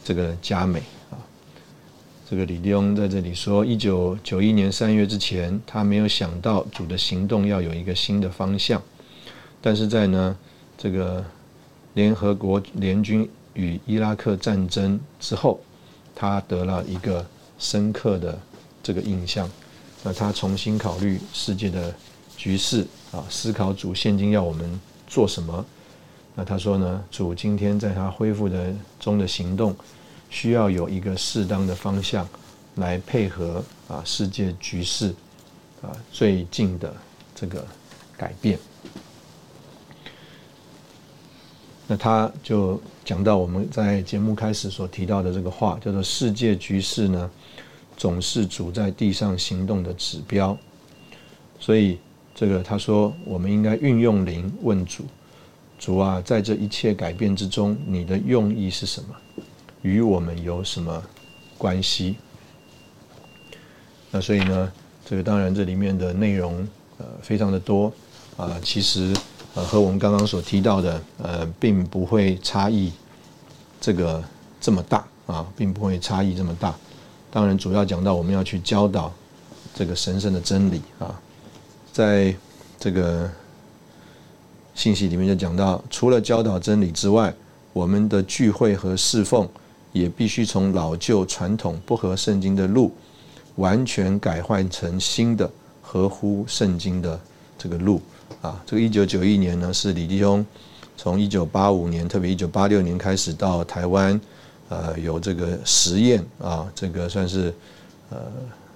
[0.03, 1.15] 这个佳美啊！
[2.29, 8.81] 这个李弟兄在这里说，一九九一年三月之前，他没有想到主的行动要有一个新的方向，
[9.61, 10.37] 但是在呢
[10.77, 11.23] 这个
[11.93, 15.61] 联合国联军与伊拉克战争之后，
[16.13, 17.25] 他得了一个
[17.57, 18.37] 深刻的
[18.83, 19.49] 这个印象，
[20.03, 21.95] 那他重新考虑世界的
[22.41, 22.87] 局势。
[23.11, 25.63] 啊，思考主现今要我们做什么？
[26.33, 29.75] 那他说呢，主今天在他恢复的中的行动，
[30.31, 32.27] 需要有一个适当的方向
[32.75, 35.13] 来配合啊世界局势
[35.81, 36.95] 啊最近的
[37.35, 37.67] 这个
[38.17, 38.57] 改变。
[41.85, 47.29] 那他就讲到我们在节目开始所提到的这个话，叫做“世界局势呢，
[47.97, 50.57] 总是主在地上行动的指标”。
[51.59, 51.99] 所以
[52.41, 55.03] 这个他说，我们应该运用灵问主：
[55.77, 59.09] 主啊，在这一切改变之中，你的用意是什么？
[59.83, 61.03] 与我们有什么
[61.55, 62.15] 关系？
[64.09, 64.71] 那所以呢，
[65.05, 66.67] 这个当然这里面的内容
[66.97, 67.93] 呃非常的多
[68.35, 69.15] 啊，其实。
[69.53, 72.91] 呃，和我们刚刚所提到的，呃，并不会差异
[73.79, 74.23] 这个
[74.59, 76.73] 这么大啊，并不会差异这么大。
[77.29, 79.13] 当然，主要讲到我们要去教导
[79.75, 81.21] 这个神圣的真理啊，
[81.91, 82.33] 在
[82.79, 83.29] 这个
[84.73, 87.33] 信息里面就讲到，除了教导真理之外，
[87.73, 89.47] 我们的聚会和侍奉
[89.91, 92.93] 也必须从老旧传统不合圣经的路，
[93.55, 95.49] 完全改换成新的
[95.81, 97.19] 合乎圣经的
[97.57, 98.01] 这个路。
[98.41, 100.43] 啊，这个一九九一年呢，是李弟兄
[100.97, 104.19] 从一九八五年，特别一九八六年开始到台湾，
[104.69, 107.53] 呃，有这个实验啊，这个算是
[108.09, 108.17] 呃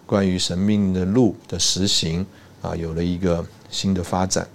[0.05, 2.23] 关于神命的路的实行
[2.65, 4.47] 啊，有了一个新的发展。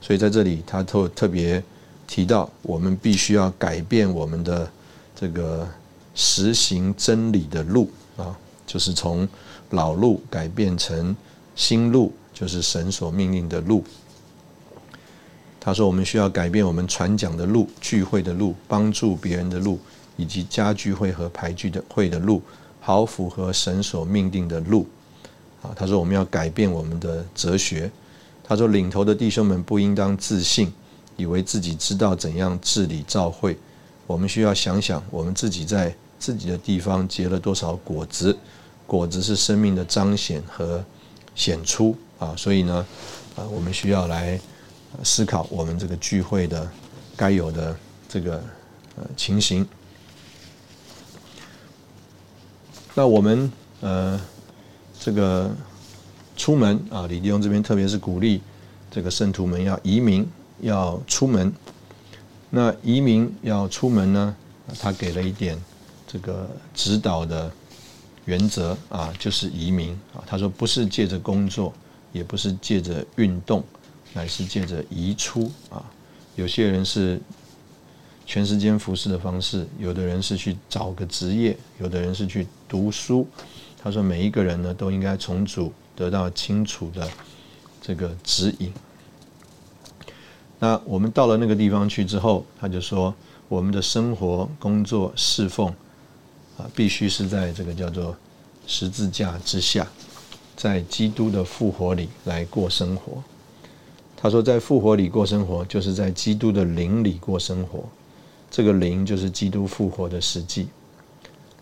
[0.00, 1.62] 所以在这里，他特特别
[2.06, 4.70] 提到，我们必须要改变我们的
[5.14, 5.68] 这个
[6.14, 8.36] 实行真理的路啊，
[8.66, 9.28] 就是从
[9.70, 11.14] 老路改变成
[11.54, 13.84] 新路，就是神所命令的路。
[15.60, 19.78] 他说：“我们需要改变我们传讲的路、聚会的路、帮助别人的路，
[20.16, 22.42] 以及家聚会和排聚的会的路，
[22.80, 24.84] 好符合神所命定的路。”
[25.62, 27.90] 啊，他说：“我们要改变我们的哲学。”
[28.44, 30.72] 他说：“领头的弟兄们不应当自信，
[31.16, 33.56] 以为自己知道怎样治理教会。
[34.06, 38.36] 我们需要想想，我们自己在自己的地方结了多少果子？
[38.86, 40.84] 果子是生命的彰显和
[41.34, 42.34] 显出啊！
[42.36, 42.86] 所以呢，
[43.36, 44.38] 啊，我们需要来。”
[45.02, 46.70] 思考我们这个聚会的
[47.16, 47.74] 该有的
[48.10, 48.44] 这个
[49.16, 49.66] 情形。
[52.94, 53.50] 那我们
[53.80, 54.20] 呃
[55.04, 55.50] 这个
[56.36, 58.40] 出门啊，李弟兄这边特别是鼓励
[58.88, 60.24] 这个圣徒们要移民，
[60.60, 61.52] 要出门。
[62.50, 64.36] 那移民要出门呢，
[64.78, 65.60] 他给了一点
[66.06, 67.50] 这个指导的
[68.26, 70.22] 原则啊，就是移民啊。
[70.24, 71.72] 他说不是借着工作，
[72.12, 73.64] 也不是借着运动。
[74.14, 75.82] 乃是借着移出啊，
[76.36, 77.20] 有些人是
[78.24, 83.26] 全时间服侍的方式，有的人是去找个职业，有的人是去读书。
[83.82, 87.08] 他说，每一个人呢都应该从主得到清楚的
[87.80, 88.72] 这个指引。
[90.60, 93.12] 那我们到了那个地方去之后，他就说，
[93.48, 95.66] 我们的生活、工作、侍奉
[96.56, 98.16] 啊，必须是在这个叫做
[98.68, 99.84] 十字架之下，
[100.56, 103.20] 在基督的复活里来过生活。
[104.16, 107.84] 他说，在复活里过生活，就是在基督的灵里过生活。
[108.48, 110.68] 这个灵就是基督复活的实际。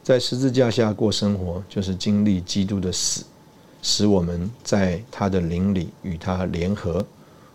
[0.03, 3.25] 在十字架下过生活，就是经历基督的死，
[3.83, 7.05] 使我们在他的灵里与他联合，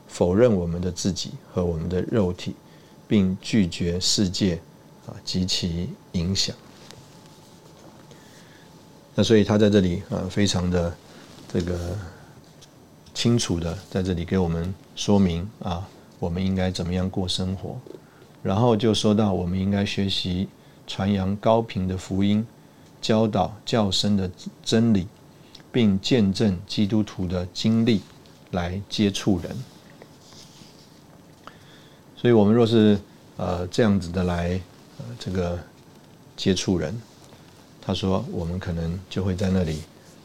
[0.07, 2.55] 否认我们的自己和我们的肉体，
[3.07, 4.59] 并拒绝世界
[5.07, 6.55] 啊及其影响。
[9.15, 10.95] 那所以他在这里啊，非常的
[11.51, 11.97] 这个。
[13.15, 15.87] 清楚的在这里给我们说明啊，
[16.19, 17.79] 我们应该怎么样过生活，
[18.43, 20.49] 然后就说到我们应该学习
[20.87, 22.45] 传扬高频的福音，
[23.01, 24.29] 教导较深的
[24.63, 25.07] 真理，
[25.71, 28.01] 并见证基督徒的经历
[28.51, 29.55] 来接触人。
[32.15, 32.99] 所以，我们若是
[33.37, 34.59] 呃这样子的来
[34.97, 35.59] 呃这个
[36.35, 36.99] 接触人，
[37.81, 39.81] 他说我们可能就会在那里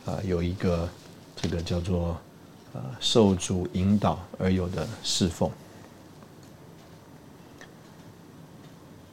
[0.07, 0.89] 啊有一个
[1.37, 2.17] 这个叫做。
[2.73, 5.51] 呃，受主引导而有的侍奉。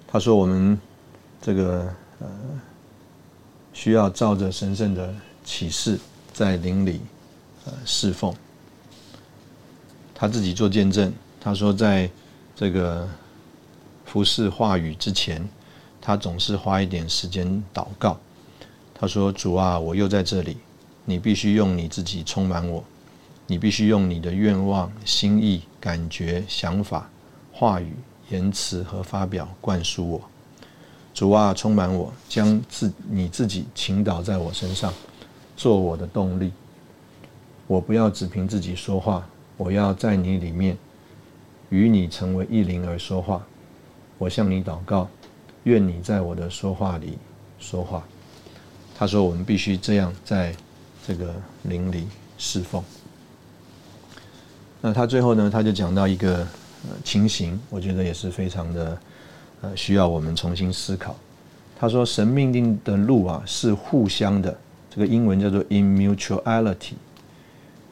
[0.07, 0.79] 他说：“我们
[1.41, 2.27] 这个呃，
[3.73, 5.13] 需要照着神圣的
[5.43, 5.99] 启示，
[6.33, 7.01] 在灵里
[7.65, 8.33] 呃侍奉。”
[10.13, 12.09] 他自己做见证，他说：“在
[12.55, 13.07] 这个
[14.05, 15.47] 服侍话语之前，
[16.01, 18.17] 他总是花一点时间祷告。
[18.93, 20.57] 他说：‘主啊，我又在这里，
[21.05, 22.83] 你必须用你自己充满我。’”
[23.49, 27.09] 你必须用你的愿望、心意、感觉、想法、
[27.53, 27.93] 话语、
[28.29, 30.21] 言辞和发表灌输我。
[31.17, 34.93] 主啊，充满我，将自你自己倾倒在我身上，
[35.55, 36.51] 做我的动力。
[37.65, 40.77] 我不要只凭自己说话，我要在你里面
[41.69, 43.43] 与你成为一灵而说话。
[44.19, 45.09] 我向你祷告，
[45.63, 47.17] 愿你在我的说话里
[47.57, 48.03] 说话。
[48.95, 50.55] 他说我们必须这样在
[51.07, 52.07] 这个灵里
[52.37, 52.83] 侍奉。
[54.81, 56.47] 那他最后呢，他就讲到一个
[57.03, 58.95] 情形，我觉得也是非常的
[59.75, 61.15] 需要我们重新思考。
[61.79, 64.57] 他说神命令的路啊是互相的，
[64.89, 66.93] 这个英文叫做 ‘immutuality’。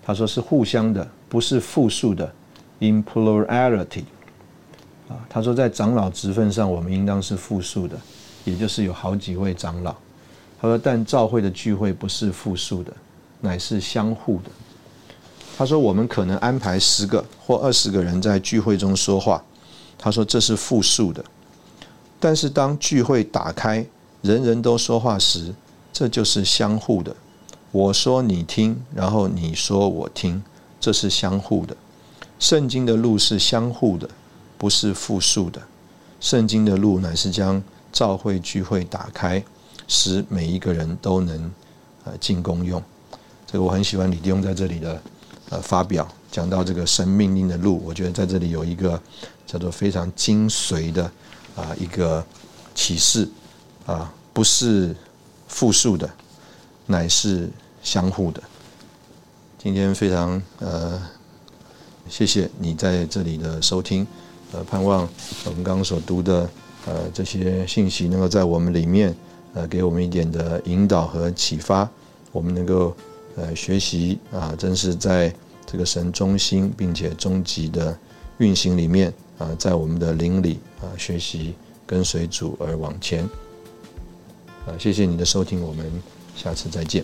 [0.03, 2.31] 他说是互相的，不是复数的
[2.79, 4.03] in plurality。
[5.07, 7.95] 啊，他说在长老职分上，我们应当是复数的，
[8.43, 9.95] 也就是有好几位长老。
[10.59, 12.91] 他说，但教会的聚会不是复数的，
[13.41, 14.49] 乃是相互的。
[15.57, 19.43] 他说：“我们可能安排十个或二十个人在聚会中说话。”
[19.97, 21.23] 他说：“这是复数的。
[22.19, 23.85] 但是当聚会打开，
[24.21, 25.53] 人人都说话时，
[25.93, 27.15] 这就是相互的。
[27.71, 30.41] 我说你听，然后你说我听，
[30.79, 31.75] 这是相互的。
[32.39, 34.09] 圣经的路是相互的，
[34.57, 35.61] 不是复数的。
[36.19, 37.61] 圣经的路乃是将
[37.91, 39.43] 教会聚会打开，
[39.87, 41.51] 使每一个人都能
[42.03, 42.81] 呃进公用。
[43.45, 45.01] 这个我很喜欢李弟兄在这里的。”
[45.51, 48.99] 呃，发表讲到这个神命令的路，我觉得在这里有一个
[49.45, 51.09] 叫做非常精髓的
[51.55, 52.25] 啊一个
[52.73, 53.27] 启示
[53.85, 54.95] 啊，不是
[55.47, 56.09] 复数的，
[56.85, 57.49] 乃是
[57.81, 58.41] 相互的。
[59.57, 61.01] 今天非常呃，
[62.09, 64.05] 谢谢你在这里的收听，
[64.51, 65.07] 呃，盼望
[65.45, 66.49] 我们刚刚所读的
[66.85, 69.15] 呃这些信息能够在我们里面
[69.53, 71.89] 呃给我们一点的引导和启发，
[72.31, 72.95] 我们能够。
[73.37, 75.35] 呃，学习啊，真是在
[75.65, 77.99] 这个神中心并且终极的
[78.37, 81.53] 运行里面啊，在我们的灵里啊，学习
[81.85, 83.23] 跟随主而往前。
[84.65, 85.91] 啊，谢谢你的收听，我们
[86.35, 87.03] 下次再见。